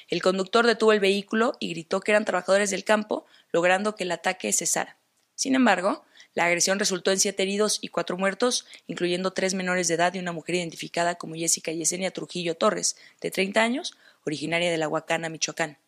El 0.08 0.22
conductor 0.22 0.66
detuvo 0.66 0.92
el 0.92 1.00
vehículo 1.00 1.56
y 1.60 1.70
gritó 1.70 2.00
que 2.00 2.12
eran 2.12 2.24
trabajadores 2.24 2.70
del 2.70 2.84
campo, 2.84 3.26
logrando 3.52 3.94
que 3.94 4.04
el 4.04 4.12
ataque 4.12 4.52
cesara. 4.52 4.98
Sin 5.34 5.54
embargo, 5.54 6.04
la 6.34 6.44
agresión 6.46 6.78
resultó 6.78 7.10
en 7.10 7.18
siete 7.18 7.42
heridos 7.42 7.78
y 7.80 7.88
cuatro 7.88 8.16
muertos, 8.16 8.66
incluyendo 8.86 9.32
tres 9.32 9.54
menores 9.54 9.88
de 9.88 9.94
edad 9.94 10.14
y 10.14 10.18
una 10.18 10.32
mujer 10.32 10.56
identificada 10.56 11.16
como 11.16 11.34
Jessica 11.34 11.72
Yesenia 11.72 12.10
Trujillo 12.10 12.56
Torres, 12.56 12.96
de 13.20 13.30
30 13.30 13.60
años, 13.60 13.96
originaria 14.24 14.70
de 14.70 14.78
la 14.78 14.88
Huacana, 14.88 15.28
Michoacán. 15.28 15.78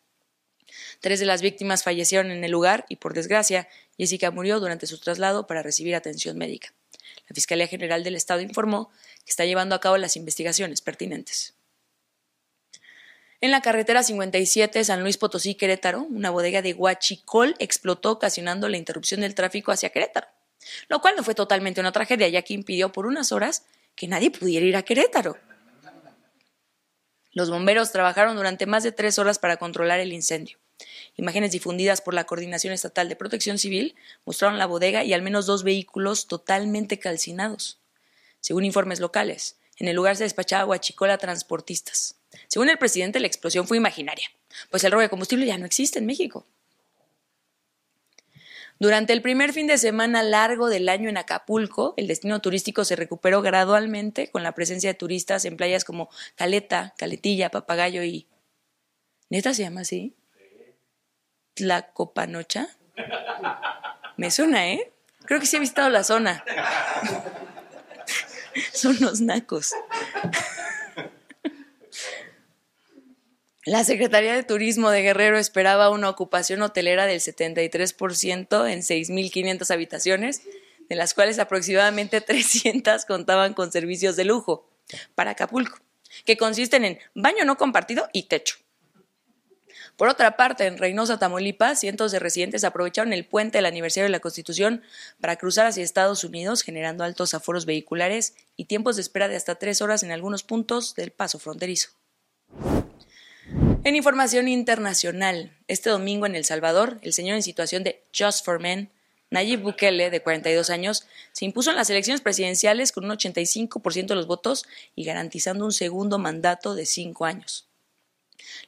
Tres 0.99 1.19
de 1.19 1.25
las 1.25 1.41
víctimas 1.41 1.83
fallecieron 1.83 2.31
en 2.31 2.43
el 2.43 2.51
lugar 2.51 2.85
y, 2.89 2.97
por 2.97 3.13
desgracia, 3.13 3.67
Jessica 3.97 4.31
murió 4.31 4.59
durante 4.59 4.87
su 4.87 4.99
traslado 4.99 5.47
para 5.47 5.63
recibir 5.63 5.95
atención 5.95 6.37
médica. 6.37 6.73
La 7.27 7.33
Fiscalía 7.33 7.67
General 7.67 8.03
del 8.03 8.15
Estado 8.15 8.41
informó 8.41 8.91
que 9.23 9.29
está 9.29 9.45
llevando 9.45 9.75
a 9.75 9.79
cabo 9.79 9.97
las 9.97 10.15
investigaciones 10.15 10.81
pertinentes. 10.81 11.53
En 13.41 13.49
la 13.49 13.61
carretera 13.61 14.03
57 14.03 14.83
San 14.83 15.01
Luis 15.01 15.17
Potosí 15.17 15.55
Querétaro, 15.55 16.03
una 16.03 16.29
bodega 16.29 16.61
de 16.61 16.73
Huachicol 16.73 17.55
explotó 17.57 18.11
ocasionando 18.11 18.69
la 18.69 18.77
interrupción 18.77 19.21
del 19.21 19.33
tráfico 19.33 19.71
hacia 19.71 19.89
Querétaro, 19.89 20.27
lo 20.89 21.01
cual 21.01 21.15
no 21.15 21.23
fue 21.23 21.33
totalmente 21.33 21.81
una 21.81 21.91
tragedia, 21.91 22.27
ya 22.27 22.43
que 22.43 22.53
impidió 22.53 22.91
por 22.91 23.07
unas 23.07 23.31
horas 23.31 23.65
que 23.95 24.07
nadie 24.07 24.29
pudiera 24.29 24.65
ir 24.65 24.75
a 24.75 24.83
Querétaro. 24.83 25.37
Los 27.33 27.49
bomberos 27.49 27.91
trabajaron 27.91 28.35
durante 28.35 28.65
más 28.65 28.83
de 28.83 28.91
tres 28.91 29.17
horas 29.17 29.39
para 29.39 29.57
controlar 29.57 29.99
el 29.99 30.13
incendio. 30.13 30.59
Imágenes 31.17 31.51
difundidas 31.51 32.01
por 32.01 32.13
la 32.13 32.25
Coordinación 32.25 32.73
Estatal 32.73 33.09
de 33.09 33.15
Protección 33.15 33.57
Civil 33.57 33.95
mostraron 34.25 34.57
la 34.57 34.65
bodega 34.65 35.03
y 35.03 35.13
al 35.13 35.21
menos 35.21 35.45
dos 35.45 35.63
vehículos 35.63 36.27
totalmente 36.27 36.99
calcinados. 36.99 37.79
Según 38.39 38.65
informes 38.65 38.99
locales, 38.99 39.57
en 39.77 39.87
el 39.87 39.95
lugar 39.95 40.15
se 40.15 40.23
despachaba 40.23 40.65
huachicola 40.65 41.13
a 41.13 41.17
transportistas. 41.17 42.15
Según 42.47 42.69
el 42.69 42.77
presidente, 42.77 43.19
la 43.19 43.27
explosión 43.27 43.67
fue 43.67 43.77
imaginaria, 43.77 44.27
pues 44.69 44.83
el 44.83 44.91
robo 44.91 45.01
de 45.01 45.09
combustible 45.09 45.45
ya 45.45 45.57
no 45.57 45.65
existe 45.65 45.99
en 45.99 46.05
México. 46.05 46.45
Durante 48.81 49.13
el 49.13 49.21
primer 49.21 49.53
fin 49.53 49.67
de 49.67 49.77
semana 49.77 50.23
largo 50.23 50.67
del 50.67 50.89
año 50.89 51.07
en 51.07 51.17
Acapulco, 51.17 51.93
el 51.97 52.07
destino 52.07 52.41
turístico 52.41 52.83
se 52.83 52.95
recuperó 52.95 53.43
gradualmente 53.43 54.31
con 54.31 54.41
la 54.41 54.55
presencia 54.55 54.89
de 54.89 54.95
turistas 54.95 55.45
en 55.45 55.55
playas 55.55 55.85
como 55.85 56.09
Caleta, 56.33 56.95
Caletilla, 56.97 57.51
Papagayo 57.51 58.03
y... 58.03 58.27
¿Neta 59.29 59.53
se 59.53 59.61
llama 59.61 59.81
así? 59.81 60.15
¿Tlacopanocha? 61.53 62.67
Me 64.17 64.31
suena, 64.31 64.69
¿eh? 64.69 64.91
Creo 65.25 65.39
que 65.39 65.45
sí 65.45 65.57
he 65.57 65.59
visitado 65.59 65.89
la 65.89 66.03
zona. 66.03 66.43
Son 68.73 68.97
los 68.99 69.21
nacos. 69.21 69.71
La 73.63 73.83
Secretaría 73.83 74.33
de 74.33 74.43
Turismo 74.43 74.89
de 74.89 75.03
Guerrero 75.03 75.37
esperaba 75.37 75.91
una 75.91 76.09
ocupación 76.09 76.63
hotelera 76.63 77.05
del 77.05 77.19
73% 77.19 78.69
en 78.69 78.79
6.500 78.79 79.71
habitaciones, 79.71 80.41
de 80.89 80.95
las 80.95 81.13
cuales 81.13 81.37
aproximadamente 81.37 82.21
300 82.21 83.05
contaban 83.05 83.53
con 83.53 83.71
servicios 83.71 84.15
de 84.15 84.25
lujo 84.25 84.67
para 85.13 85.31
Acapulco, 85.31 85.77
que 86.25 86.37
consisten 86.37 86.85
en 86.85 86.99
baño 87.13 87.45
no 87.45 87.55
compartido 87.55 88.09
y 88.13 88.23
techo. 88.23 88.55
Por 90.01 90.09
otra 90.09 90.35
parte, 90.35 90.65
en 90.65 90.79
Reynosa, 90.79 91.19
Tamaulipas, 91.19 91.79
cientos 91.79 92.11
de 92.11 92.17
residentes 92.17 92.63
aprovecharon 92.63 93.13
el 93.13 93.23
puente 93.23 93.59
del 93.59 93.67
aniversario 93.67 94.05
de 94.05 94.09
la 94.09 94.19
Constitución 94.19 94.81
para 95.19 95.35
cruzar 95.35 95.67
hacia 95.67 95.83
Estados 95.83 96.23
Unidos, 96.23 96.63
generando 96.63 97.03
altos 97.03 97.35
aforos 97.35 97.67
vehiculares 97.67 98.33
y 98.57 98.65
tiempos 98.65 98.95
de 98.95 99.03
espera 99.03 99.27
de 99.27 99.35
hasta 99.35 99.59
tres 99.59 99.79
horas 99.79 100.01
en 100.01 100.11
algunos 100.11 100.41
puntos 100.41 100.95
del 100.95 101.11
paso 101.11 101.37
fronterizo. 101.37 101.89
En 103.83 103.95
información 103.95 104.47
internacional, 104.47 105.55
este 105.67 105.91
domingo 105.91 106.25
en 106.25 106.35
El 106.35 106.45
Salvador, 106.45 106.97
el 107.03 107.13
señor 107.13 107.35
en 107.35 107.43
situación 107.43 107.83
de 107.83 108.03
Just 108.11 108.43
for 108.43 108.59
Men, 108.59 108.89
Nayib 109.29 109.61
Bukele, 109.61 110.09
de 110.09 110.23
42 110.23 110.71
años, 110.71 111.05
se 111.31 111.45
impuso 111.45 111.69
en 111.69 111.75
las 111.75 111.91
elecciones 111.91 112.21
presidenciales 112.21 112.91
con 112.91 113.05
un 113.05 113.11
85% 113.11 114.07
de 114.07 114.15
los 114.15 114.25
votos 114.25 114.65
y 114.95 115.03
garantizando 115.03 115.63
un 115.63 115.71
segundo 115.71 116.17
mandato 116.17 116.73
de 116.73 116.87
cinco 116.87 117.25
años. 117.25 117.70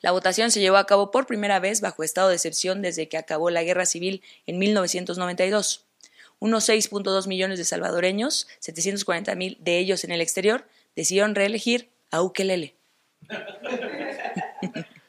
La 0.02 0.12
votación 0.12 0.52
se 0.52 0.60
llevó 0.60 0.78
a 0.78 0.86
cabo 0.86 1.12
por 1.12 1.26
primera 1.26 1.60
vez 1.60 1.82
bajo 1.82 2.04
estado 2.04 2.30
de 2.30 2.36
excepción 2.36 2.82
desde 2.82 3.08
que 3.08 3.18
acabó 3.18 3.50
la 3.50 3.64
guerra 3.64 3.86
civil 3.86 4.22
en 4.48 4.60
1992. 4.60 5.86
Unos 6.40 6.68
6.2 6.68 7.28
millones 7.28 7.58
de 7.58 7.66
salvadoreños, 7.66 8.48
740 8.60 9.36
mil 9.36 9.58
de 9.62 9.80
ellos 9.80 10.04
en 10.04 10.12
el 10.12 10.22
exterior, 10.22 10.68
decidieron 10.96 11.36
reelegir 11.36 11.90
a 12.12 12.22
Ukelele. 12.22 12.76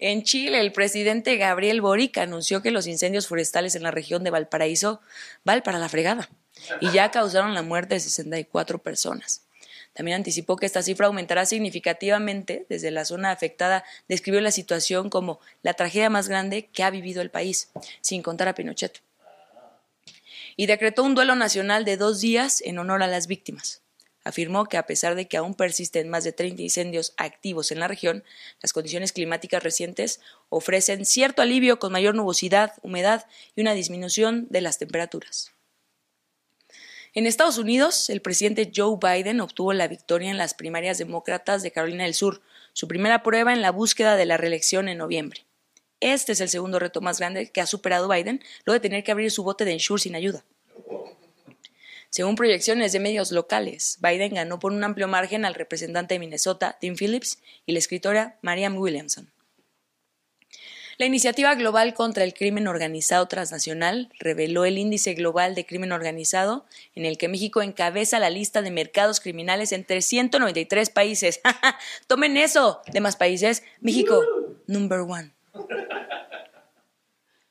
En 0.00 0.22
Chile, 0.22 0.60
el 0.60 0.70
presidente 0.70 1.38
Gabriel 1.38 1.80
Boric 1.80 2.18
anunció 2.18 2.60
que 2.60 2.70
los 2.70 2.86
incendios 2.86 3.26
forestales 3.26 3.74
en 3.74 3.82
la 3.82 3.90
región 3.90 4.22
de 4.22 4.28
Valparaíso 4.28 5.00
van 5.44 5.62
para 5.62 5.78
la 5.78 5.88
fregada 5.88 6.28
y 6.82 6.90
ya 6.90 7.10
causaron 7.10 7.54
la 7.54 7.62
muerte 7.62 7.94
de 7.94 8.00
64 8.00 8.82
personas. 8.82 9.43
También 9.94 10.16
anticipó 10.16 10.56
que 10.56 10.66
esta 10.66 10.82
cifra 10.82 11.06
aumentará 11.06 11.46
significativamente. 11.46 12.66
Desde 12.68 12.90
la 12.90 13.04
zona 13.04 13.30
afectada 13.30 13.84
describió 14.08 14.40
la 14.40 14.50
situación 14.50 15.08
como 15.08 15.40
la 15.62 15.74
tragedia 15.74 16.10
más 16.10 16.28
grande 16.28 16.66
que 16.66 16.82
ha 16.82 16.90
vivido 16.90 17.22
el 17.22 17.30
país, 17.30 17.70
sin 18.00 18.22
contar 18.22 18.48
a 18.48 18.54
Pinochet. 18.54 19.00
Y 20.56 20.66
decretó 20.66 21.02
un 21.02 21.14
duelo 21.14 21.34
nacional 21.34 21.84
de 21.84 21.96
dos 21.96 22.20
días 22.20 22.60
en 22.62 22.78
honor 22.78 23.02
a 23.02 23.06
las 23.06 23.26
víctimas 23.26 23.80
afirmó 24.24 24.64
que 24.66 24.78
a 24.78 24.86
pesar 24.86 25.14
de 25.14 25.28
que 25.28 25.36
aún 25.36 25.54
persisten 25.54 26.08
más 26.08 26.24
de 26.24 26.32
30 26.32 26.62
incendios 26.62 27.12
activos 27.16 27.70
en 27.70 27.78
la 27.78 27.88
región, 27.88 28.24
las 28.62 28.72
condiciones 28.72 29.12
climáticas 29.12 29.62
recientes 29.62 30.20
ofrecen 30.48 31.04
cierto 31.04 31.42
alivio 31.42 31.78
con 31.78 31.92
mayor 31.92 32.14
nubosidad, 32.14 32.72
humedad 32.82 33.26
y 33.54 33.60
una 33.60 33.74
disminución 33.74 34.46
de 34.50 34.62
las 34.62 34.78
temperaturas. 34.78 35.53
En 37.16 37.28
Estados 37.28 37.58
Unidos, 37.58 38.10
el 38.10 38.20
presidente 38.20 38.72
Joe 38.74 38.98
Biden 39.00 39.40
obtuvo 39.40 39.72
la 39.72 39.86
victoria 39.86 40.32
en 40.32 40.36
las 40.36 40.52
primarias 40.52 40.98
demócratas 40.98 41.62
de 41.62 41.70
Carolina 41.70 42.02
del 42.02 42.14
Sur, 42.14 42.42
su 42.72 42.88
primera 42.88 43.22
prueba 43.22 43.52
en 43.52 43.62
la 43.62 43.70
búsqueda 43.70 44.16
de 44.16 44.26
la 44.26 44.36
reelección 44.36 44.88
en 44.88 44.98
noviembre. 44.98 45.46
Este 46.00 46.32
es 46.32 46.40
el 46.40 46.48
segundo 46.48 46.80
reto 46.80 47.00
más 47.00 47.20
grande 47.20 47.52
que 47.52 47.60
ha 47.60 47.66
superado 47.66 48.08
Biden, 48.08 48.42
luego 48.64 48.80
de 48.80 48.88
tener 48.88 49.04
que 49.04 49.12
abrir 49.12 49.30
su 49.30 49.44
bote 49.44 49.64
de 49.64 49.70
ensure 49.70 50.02
sin 50.02 50.16
ayuda. 50.16 50.44
Según 52.10 52.34
proyecciones 52.34 52.90
de 52.90 52.98
medios 52.98 53.30
locales, 53.30 53.98
Biden 54.00 54.34
ganó 54.34 54.58
por 54.58 54.72
un 54.72 54.82
amplio 54.82 55.06
margen 55.06 55.44
al 55.44 55.54
representante 55.54 56.14
de 56.14 56.18
Minnesota, 56.18 56.78
Tim 56.80 56.96
Phillips, 56.96 57.38
y 57.64 57.74
la 57.74 57.78
escritora 57.78 58.38
Marianne 58.42 58.76
Williamson. 58.76 59.30
La 60.96 61.06
iniciativa 61.06 61.54
global 61.56 61.92
contra 61.92 62.22
el 62.22 62.34
crimen 62.34 62.68
organizado 62.68 63.26
transnacional 63.26 64.10
reveló 64.18 64.64
el 64.64 64.78
índice 64.78 65.14
global 65.14 65.56
de 65.56 65.66
crimen 65.66 65.90
organizado, 65.90 66.66
en 66.94 67.04
el 67.04 67.18
que 67.18 67.28
México 67.28 67.62
encabeza 67.62 68.20
la 68.20 68.30
lista 68.30 68.62
de 68.62 68.70
mercados 68.70 69.18
criminales 69.18 69.72
entre 69.72 70.02
193 70.02 70.90
países. 70.90 71.40
Tomen 72.06 72.36
eso, 72.36 72.80
demás 72.92 73.16
países, 73.16 73.64
México, 73.80 74.22
number 74.68 75.00
one. 75.00 75.32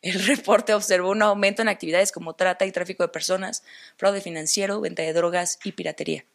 El 0.02 0.26
reporte 0.26 0.74
observó 0.74 1.12
un 1.12 1.22
aumento 1.22 1.62
en 1.62 1.70
actividades 1.70 2.12
como 2.12 2.36
trata 2.36 2.66
y 2.66 2.72
tráfico 2.72 3.04
de 3.04 3.10
personas, 3.10 3.64
fraude 3.98 4.22
financiero, 4.22 4.80
venta 4.82 5.02
de 5.02 5.14
drogas 5.14 5.60
y 5.64 5.74
piratería. 5.74 6.26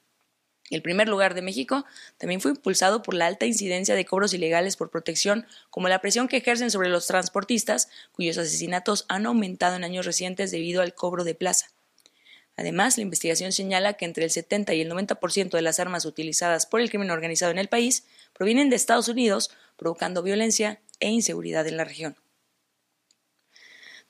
El 0.71 0.83
primer 0.83 1.09
lugar 1.09 1.35
de 1.35 1.43
México 1.43 1.85
también 2.19 2.41
fue 2.41 2.51
impulsado 2.51 3.03
por 3.03 3.15
la 3.15 3.27
alta 3.27 3.47
incidencia 3.47 3.95
de 3.95 4.05
cobros 4.05 4.35
ilegales 4.35 4.77
por 4.77 4.91
protección, 4.91 5.47
como 5.71 5.89
la 5.89 6.01
presión 6.01 6.29
que 6.29 6.37
ejercen 6.37 6.71
sobre 6.71 6.89
los 6.89 7.07
transportistas, 7.07 7.89
cuyos 8.13 8.39
asesinatos 8.39 9.07
han 9.09 9.27
aumentado 9.27 9.77
en 9.77 9.85
años 9.85 10.05
recientes 10.07 10.51
debido 10.51 10.83
al 10.83 10.95
cobro 10.95 11.25
de 11.25 11.35
plaza. 11.35 11.71
Además, 12.57 12.97
la 12.97 13.05
investigación 13.05 13.53
señala 13.53 13.95
que 13.95 14.05
entre 14.05 14.25
el 14.25 14.31
70 14.31 14.75
y 14.75 14.81
el 14.81 14.91
90% 14.91 15.51
de 15.51 15.63
las 15.63 15.79
armas 15.79 16.05
utilizadas 16.05 16.67
por 16.67 16.81
el 16.81 16.91
crimen 16.91 17.11
organizado 17.11 17.53
en 17.53 17.59
el 17.59 17.69
país 17.69 18.05
provienen 18.33 18.69
de 18.69 18.77
Estados 18.77 19.09
Unidos, 19.09 19.51
provocando 19.77 20.25
violencia 20.25 20.81
e 20.99 21.09
inseguridad 21.09 21.69
en 21.69 21.77
la 21.77 21.85
región. 21.85 22.17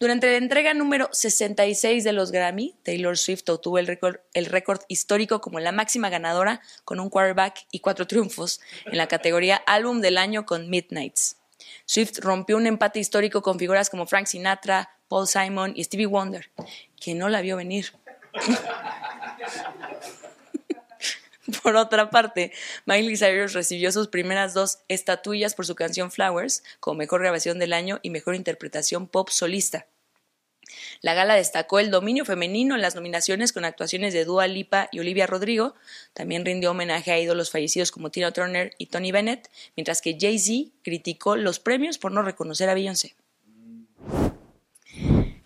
Durante 0.01 0.31
la 0.31 0.37
entrega 0.37 0.75
número 0.75 1.09
66 1.11 2.05
de 2.05 2.13
los 2.13 2.31
Grammy, 2.31 2.77
Taylor 2.85 3.19
Swift 3.19 3.49
obtuvo 3.49 3.79
el 3.79 3.89
récord, 3.89 4.81
histórico 4.87 5.41
como 5.41 5.59
la 5.59 5.73
máxima 5.73 6.09
ganadora 6.09 6.61
con 6.85 7.01
un 7.01 7.11
quarterback 7.11 7.67
y 7.73 7.81
cuatro 7.81 8.07
triunfos 8.07 8.61
en 8.87 8.97
la 8.97 9.09
categoría 9.09 9.57
Álbum 9.67 10.01
del 10.01 10.17
Año 10.17 10.47
con 10.47 10.71
Midnights. 10.71 11.39
Swift 11.85 12.21
rompió 12.21 12.57
un 12.57 12.69
empate 12.69 13.01
histórico 13.01 13.43
con 13.43 13.59
figuras 13.59 13.91
como 13.91 14.07
Frank 14.07 14.27
Sinatra, 14.27 14.89
Paul 15.09 15.27
Simon 15.27 15.73
y 15.75 15.83
Stevie 15.83 16.07
Wonder, 16.07 16.49
que 17.01 17.17
no 17.17 17.29
la 17.29 17.41
vio 17.41 17.57
venir. 17.57 17.93
Por 21.63 21.77
otra 21.77 22.11
parte, 22.11 22.53
Miley 22.85 23.17
Cyrus 23.17 23.55
recibió 23.55 23.91
sus 23.93 24.09
primeras 24.09 24.55
dos 24.55 24.81
estatuillas 24.89 25.55
por 25.55 25.67
su 25.67 25.75
canción 25.75 26.11
Flowers, 26.11 26.63
como 26.81 26.99
mejor 26.99 27.21
grabación 27.21 27.59
del 27.59 27.73
año 27.73 28.01
y 28.03 28.11
mejor 28.11 28.35
interpretación 28.35 29.07
pop 29.07 29.31
solista. 29.31 29.87
La 31.01 31.15
gala 31.15 31.35
destacó 31.35 31.79
el 31.79 31.91
dominio 31.91 32.27
femenino 32.27 32.75
en 32.75 32.83
las 32.83 32.95
nominaciones 32.95 33.55
con 33.55 33.65
actuaciones 33.65 34.13
de 34.13 34.27
Dua 34.27 34.47
Lipa 34.47 34.91
y 34.93 34.99
Olivia 34.99 35.27
Rodrigo. 35.27 35.75
También 36.13 36.45
rindió 36.45 36.73
homenaje 36.73 37.11
a 37.11 37.19
ídolos 37.19 37.51
fallecidos 37.51 37.91
como 37.91 38.11
Tina 38.11 38.33
Turner 38.33 38.75
y 38.77 38.87
Tony 38.87 39.11
Bennett, 39.11 39.49
mientras 39.77 40.03
que 40.03 40.19
Jay-Z 40.21 40.71
criticó 40.83 41.37
los 41.37 41.59
premios 41.59 41.97
por 41.97 42.13
no 42.13 42.21
reconocer 42.21 42.69
a 42.69 42.75
Beyoncé. 42.75 43.15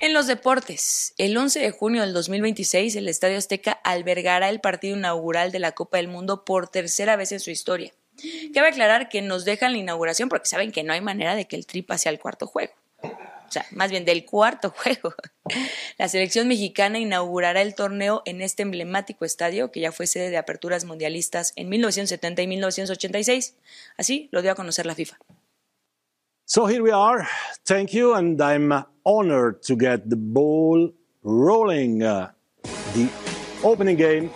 En 0.02 0.14
los 0.14 0.26
deportes, 0.26 1.14
el 1.16 1.37
11 1.37 1.61
de 1.61 1.71
junio 1.71 2.00
del 2.00 2.12
2026 2.12 2.97
el 2.97 3.09
Estadio 3.09 3.38
Azteca 3.38 3.71
albergará 3.85 4.49
el 4.49 4.61
partido 4.61 4.97
inaugural 4.97 5.52
de 5.52 5.61
la 5.61 5.76
Copa 5.76 5.99
del 5.99 6.09
Mundo 6.09 6.44
por 6.44 6.66
tercera 6.66 7.14
vez 7.14 7.30
en 7.30 7.38
su 7.38 7.52
historia. 7.52 7.92
Cabe 8.52 8.66
aclarar 8.66 9.09
que 9.09 9.23
nos 9.23 9.44
dejan 9.44 9.71
la 9.71 9.78
inauguración 9.78 10.28
porque 10.28 10.49
saben 10.49 10.73
que 10.73 10.82
no 10.82 10.92
hay 10.92 11.00
manera 11.00 11.37
de 11.37 11.47
que 11.47 11.54
el 11.54 11.66
Tri 11.66 11.82
pase 11.82 12.09
al 12.09 12.18
cuarto 12.18 12.49
juego. 12.49 12.73
O 13.04 13.52
sea, 13.52 13.64
más 13.71 13.92
bien 13.92 14.04
del 14.04 14.25
cuarto 14.25 14.71
juego. 14.76 15.14
La 15.99 16.09
selección 16.09 16.49
mexicana 16.49 16.99
inaugurará 16.99 17.62
el 17.62 17.76
torneo 17.76 18.23
en 18.25 18.42
este 18.42 18.64
emblemático 18.64 19.25
estadio 19.25 19.71
que 19.71 19.78
ya 19.78 19.92
fue 19.92 20.09
sede 20.09 20.30
de 20.30 20.37
aperturas 20.37 20.85
mundialistas 20.85 21.52
en 21.54 21.68
1970 21.68 22.42
y 22.42 22.47
1986. 22.49 23.54
Así 23.97 24.28
lo 24.32 24.42
dio 24.42 24.50
a 24.50 24.56
conocer 24.56 24.85
la 24.85 24.97
FIFA. 24.97 25.16
So 26.44 26.68
here 26.68 26.82
we 26.82 26.90
are. 26.90 27.25
Thank 27.64 27.90
you, 27.90 28.14
and 28.14 28.42
I'm 28.42 28.92
honored 29.04 29.62
to 29.62 29.76
get 29.76 30.09
the 30.09 30.16
ball 30.16 30.90
rolling. 31.23 32.02
Uh, 32.02 32.30
the 32.94 33.09
opening 33.62 33.97
game 33.97 34.30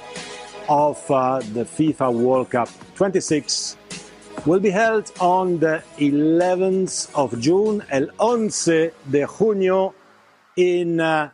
of 0.68 0.99
uh, 1.11 1.38
the 1.52 1.64
FIFA 1.64 2.12
World 2.12 2.50
Cup 2.50 2.68
26 2.96 3.76
will 4.44 4.61
be 4.61 4.70
held 4.70 5.12
on 5.20 5.58
the 5.58 5.82
11th 5.99 7.11
of 7.14 7.38
June, 7.40 7.82
el 7.90 8.11
11 8.18 8.92
de 9.04 9.26
junio, 9.26 9.94
in 10.56 11.00
uh, 11.00 11.30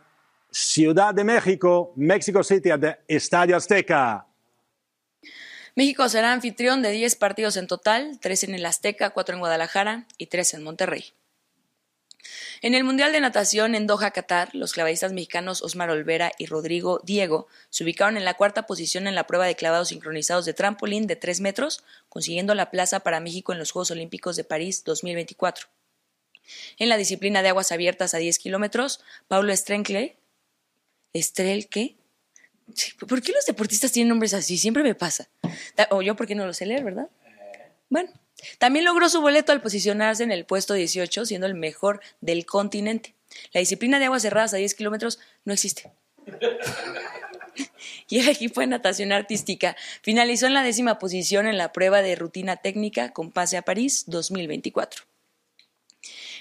Ciudad 0.51 1.13
de 1.13 1.23
México, 1.23 1.93
Mexico 1.95 2.43
City, 2.43 2.69
at 2.71 2.79
the 2.79 2.99
Estadio 3.07 3.55
Azteca. 3.55 4.27
México 5.75 6.07
será 6.07 6.33
anfitrión 6.33 6.83
de 6.83 6.91
10 6.91 7.15
partidos 7.15 7.57
en 7.57 7.65
total, 7.65 8.19
3 8.21 8.43
en 8.43 8.55
el 8.55 8.65
Azteca, 8.65 9.09
4 9.09 9.35
en 9.35 9.39
Guadalajara 9.39 10.07
y 10.17 10.27
3 10.27 10.55
en 10.55 10.63
Monterrey. 10.63 11.13
En 12.61 12.75
el 12.75 12.83
Mundial 12.83 13.11
de 13.11 13.19
Natación 13.19 13.75
en 13.75 13.87
Doha, 13.87 14.11
Qatar, 14.11 14.53
los 14.55 14.73
clavadistas 14.73 15.13
mexicanos 15.13 15.61
Osmar 15.61 15.89
Olvera 15.89 16.31
y 16.37 16.45
Rodrigo 16.45 17.01
Diego 17.03 17.47
se 17.69 17.83
ubicaron 17.83 18.17
en 18.17 18.25
la 18.25 18.35
cuarta 18.35 18.65
posición 18.65 19.07
en 19.07 19.15
la 19.15 19.27
prueba 19.27 19.45
de 19.45 19.55
clavados 19.55 19.89
sincronizados 19.89 20.45
de 20.45 20.53
trampolín 20.53 21.07
de 21.07 21.15
3 21.15 21.41
metros, 21.41 21.83
consiguiendo 22.09 22.55
la 22.55 22.71
plaza 22.71 23.01
para 23.01 23.19
México 23.19 23.51
en 23.51 23.59
los 23.59 23.71
Juegos 23.71 23.91
Olímpicos 23.91 24.35
de 24.35 24.43
París 24.43 24.83
2024. 24.85 25.67
En 26.77 26.89
la 26.89 26.97
disciplina 26.97 27.41
de 27.41 27.49
aguas 27.49 27.71
abiertas 27.71 28.13
a 28.13 28.17
10 28.17 28.39
kilómetros, 28.39 29.01
Paulo 29.27 29.51
Estrencle, 29.51 30.17
¿Estrelque? 31.13 31.95
¿Por 33.07 33.21
qué 33.21 33.31
los 33.31 33.45
deportistas 33.45 33.91
tienen 33.91 34.09
nombres 34.09 34.33
así? 34.33 34.57
Siempre 34.57 34.83
me 34.83 34.95
pasa. 34.95 35.29
O 35.91 36.01
yo 36.01 36.15
porque 36.15 36.35
no 36.35 36.45
lo 36.45 36.53
sé 36.53 36.65
leer, 36.65 36.83
¿verdad? 36.83 37.09
Bueno, 37.89 38.09
también 38.57 38.85
logró 38.85 39.09
su 39.09 39.21
boleto 39.21 39.51
al 39.51 39.61
posicionarse 39.61 40.23
en 40.23 40.31
el 40.31 40.45
puesto 40.45 40.73
18, 40.73 41.25
siendo 41.25 41.47
el 41.47 41.55
mejor 41.55 42.01
del 42.21 42.45
continente. 42.45 43.15
La 43.51 43.59
disciplina 43.59 43.99
de 43.99 44.05
aguas 44.05 44.21
cerradas 44.21 44.53
a 44.53 44.57
10 44.57 44.75
kilómetros 44.75 45.19
no 45.45 45.53
existe. 45.53 45.91
y 48.07 48.19
el 48.19 48.29
equipo 48.29 48.61
de 48.61 48.67
natación 48.67 49.11
artística 49.11 49.75
finalizó 50.01 50.47
en 50.47 50.53
la 50.53 50.63
décima 50.63 50.99
posición 50.99 51.47
en 51.47 51.57
la 51.57 51.71
prueba 51.71 52.01
de 52.01 52.15
rutina 52.15 52.57
técnica 52.57 53.11
con 53.11 53.31
pase 53.31 53.57
a 53.57 53.61
París 53.61 54.05
2024. 54.07 55.03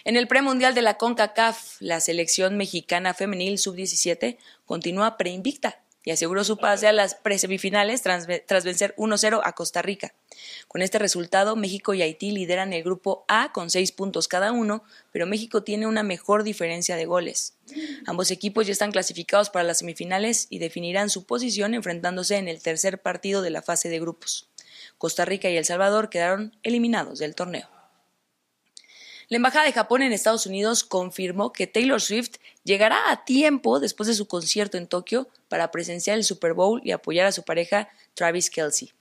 En 0.04 0.16
el 0.16 0.26
premundial 0.26 0.74
de 0.74 0.82
la 0.82 0.98
CONCACAF, 0.98 1.80
la 1.80 2.00
selección 2.00 2.56
mexicana 2.56 3.14
femenil 3.14 3.58
sub-17 3.58 4.36
continúa 4.66 5.16
preinvicta 5.16 5.81
y 6.04 6.10
aseguró 6.10 6.44
su 6.44 6.56
pase 6.56 6.86
a 6.88 6.92
las 6.92 7.14
presemifinales 7.14 8.02
tras, 8.02 8.26
tras 8.46 8.64
vencer 8.64 8.94
1-0 8.96 9.40
a 9.42 9.52
Costa 9.52 9.82
Rica. 9.82 10.14
Con 10.68 10.82
este 10.82 10.98
resultado, 10.98 11.56
México 11.56 11.94
y 11.94 12.02
Haití 12.02 12.30
lideran 12.30 12.72
el 12.72 12.82
grupo 12.82 13.24
A 13.28 13.52
con 13.52 13.70
seis 13.70 13.92
puntos 13.92 14.28
cada 14.28 14.52
uno, 14.52 14.82
pero 15.12 15.26
México 15.26 15.62
tiene 15.62 15.86
una 15.86 16.02
mejor 16.02 16.42
diferencia 16.42 16.96
de 16.96 17.06
goles. 17.06 17.54
Ambos 18.06 18.30
equipos 18.30 18.66
ya 18.66 18.72
están 18.72 18.92
clasificados 18.92 19.50
para 19.50 19.64
las 19.64 19.78
semifinales 19.78 20.46
y 20.50 20.58
definirán 20.58 21.10
su 21.10 21.24
posición 21.24 21.74
enfrentándose 21.74 22.36
en 22.36 22.48
el 22.48 22.60
tercer 22.60 23.00
partido 23.00 23.42
de 23.42 23.50
la 23.50 23.62
fase 23.62 23.88
de 23.88 24.00
grupos. 24.00 24.48
Costa 24.98 25.24
Rica 25.24 25.50
y 25.50 25.56
El 25.56 25.64
Salvador 25.64 26.10
quedaron 26.10 26.56
eliminados 26.62 27.18
del 27.18 27.34
torneo. 27.34 27.68
La 29.28 29.36
Embajada 29.36 29.64
de 29.64 29.72
Japón 29.72 30.02
en 30.02 30.12
Estados 30.12 30.44
Unidos 30.46 30.84
confirmó 30.84 31.52
que 31.54 31.66
Taylor 31.66 32.02
Swift 32.02 32.36
llegará 32.64 33.10
a 33.10 33.24
tiempo 33.24 33.80
después 33.80 34.06
de 34.06 34.14
su 34.14 34.26
concierto 34.26 34.78
en 34.78 34.86
Tokio 34.86 35.28
para 35.48 35.70
presenciar 35.70 36.16
el 36.16 36.24
Super 36.24 36.54
Bowl 36.54 36.80
y 36.84 36.92
apoyar 36.92 37.26
a 37.26 37.32
su 37.32 37.42
pareja 37.42 37.88
Travis 38.14 38.50
Kelsey. 38.50 38.92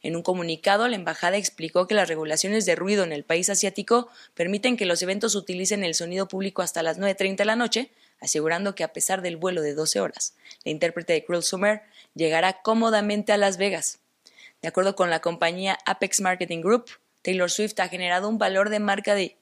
En 0.00 0.14
un 0.14 0.22
comunicado, 0.22 0.86
la 0.86 0.94
embajada 0.94 1.36
explicó 1.36 1.88
que 1.88 1.94
las 1.94 2.08
regulaciones 2.08 2.66
de 2.66 2.76
ruido 2.76 3.02
en 3.02 3.12
el 3.12 3.24
país 3.24 3.50
asiático 3.50 4.08
permiten 4.34 4.76
que 4.76 4.86
los 4.86 5.02
eventos 5.02 5.34
utilicen 5.34 5.82
el 5.82 5.94
sonido 5.94 6.28
público 6.28 6.62
hasta 6.62 6.84
las 6.84 6.98
9.30 7.00 7.36
de 7.36 7.44
la 7.44 7.56
noche, 7.56 7.90
asegurando 8.20 8.74
que 8.74 8.84
a 8.84 8.92
pesar 8.92 9.22
del 9.22 9.36
vuelo 9.36 9.60
de 9.60 9.74
12 9.74 10.00
horas, 10.00 10.34
la 10.64 10.70
intérprete 10.70 11.14
de 11.14 11.24
Cruel 11.24 11.42
Summer 11.42 11.82
llegará 12.14 12.62
cómodamente 12.62 13.32
a 13.32 13.36
Las 13.36 13.56
Vegas. 13.56 13.98
De 14.62 14.68
acuerdo 14.68 14.94
con 14.94 15.10
la 15.10 15.20
compañía 15.20 15.78
Apex 15.84 16.20
Marketing 16.20 16.60
Group, 16.60 16.90
Taylor 17.22 17.50
Swift 17.50 17.78
ha 17.80 17.88
generado 17.88 18.28
un 18.28 18.38
valor 18.38 18.70
de 18.70 18.78
marca 18.78 19.14
de 19.14 19.36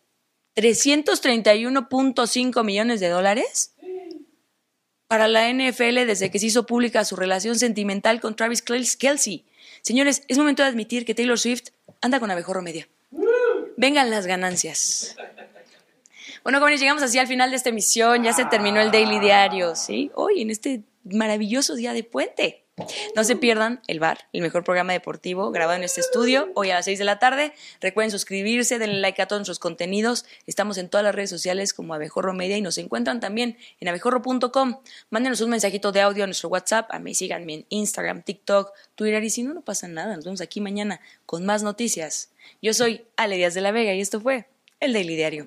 331.5 0.57 2.65
millones 2.65 3.01
de 3.01 3.09
dólares 3.09 3.73
para 5.07 5.29
la 5.29 5.53
NFL 5.53 6.07
desde 6.07 6.31
que 6.31 6.39
se 6.39 6.47
hizo 6.47 6.67
pública 6.67 7.05
su 7.05 7.15
relación 7.15 7.59
sentimental 7.59 8.21
con 8.21 8.35
Travis 8.35 8.63
Kelsey. 8.63 9.45
Señores, 9.83 10.23
es 10.29 10.39
momento 10.39 10.63
de 10.63 10.69
admitir 10.69 11.05
que 11.05 11.15
Taylor 11.15 11.39
Swift 11.39 11.69
anda 12.01 12.19
con 12.19 12.31
abejorro 12.31 12.63
media. 12.63 12.89
Vengan 13.77 14.11
las 14.11 14.27
ganancias. 14.27 15.17
Bueno, 16.43 16.61
jóvenes, 16.61 16.81
llegamos 16.81 17.03
así 17.03 17.19
al 17.19 17.27
final 17.27 17.51
de 17.51 17.57
esta 17.57 17.69
emisión. 17.69 18.25
Ya 18.25 18.33
se 18.33 18.47
terminó 18.47 18.81
el 18.81 18.91
Daily 18.91 19.21
Diario, 19.21 19.77
¿sí? 19.77 20.11
Hoy, 20.15 20.43
en 20.43 20.51
este 20.51 20.83
maravilloso 21.05 21.75
día 21.75 21.93
de 21.93 22.03
puente. 22.03 22.66
No 23.15 23.25
se 23.25 23.37
pierdan 23.37 23.81
El 23.87 24.01
Bar, 24.01 24.29
el 24.35 24.43
mejor 24.43 24.63
programa 24.63 24.93
deportivo 24.93 25.51
grabado 25.51 25.79
en 25.79 25.85
este 25.85 26.03
estudio, 26.03 26.51
hoy 26.55 26.71
a 26.71 26.75
las 26.75 26.85
6 26.85 26.99
de 26.99 27.07
la 27.07 27.19
tarde. 27.19 27.55
Recuerden 27.81 28.11
suscribirse, 28.11 28.79
denle 28.79 29.01
like 29.01 29.23
a 29.23 29.27
todos 29.27 29.41
nuestros 29.41 29.59
contenidos. 29.59 30.27
Estamos 30.47 30.77
en 30.77 30.91
todas 30.91 31.03
las 31.03 31.15
redes 31.15 31.31
sociales 31.31 31.73
como 31.73 31.95
Abejorro 31.95 32.35
Media 32.35 32.59
y 32.59 32.61
nos 32.61 32.77
encuentran 32.77 33.19
también 33.19 33.57
en 33.81 33.89
abejorro.com. 33.89 34.81
Mándenos 35.09 35.41
un 35.41 35.51
mensajito 35.51 35.91
de 35.91 36.03
audio 36.03 36.25
a 36.25 36.27
nuestro 36.27 36.51
WhatsApp, 36.51 36.89
a 36.91 36.99
mí 36.99 37.15
síganme 37.15 37.55
en 37.55 37.67
Instagram, 37.71 38.23
TikTok, 38.23 38.71
Twitter 38.95 39.25
y 39.25 39.31
si 39.31 39.43
no, 39.43 39.55
no 39.55 39.63
pasa 39.63 39.89
nada. 39.89 40.15
Nos 40.15 40.27
vemos 40.27 40.43
aquí 40.43 40.61
mañana 40.61 41.01
con 41.25 41.47
más 41.47 41.63
noticias. 41.63 42.31
Yo 42.61 42.75
soy 42.75 43.07
Ale 43.17 43.37
Díaz 43.37 43.55
de 43.55 43.63
la 43.63 43.73
Vega 43.73 43.95
y 43.95 44.03
esto 44.03 44.21
fue 44.21 44.49
el 44.81 44.93
Daily 44.93 45.17
Diario. 45.17 45.47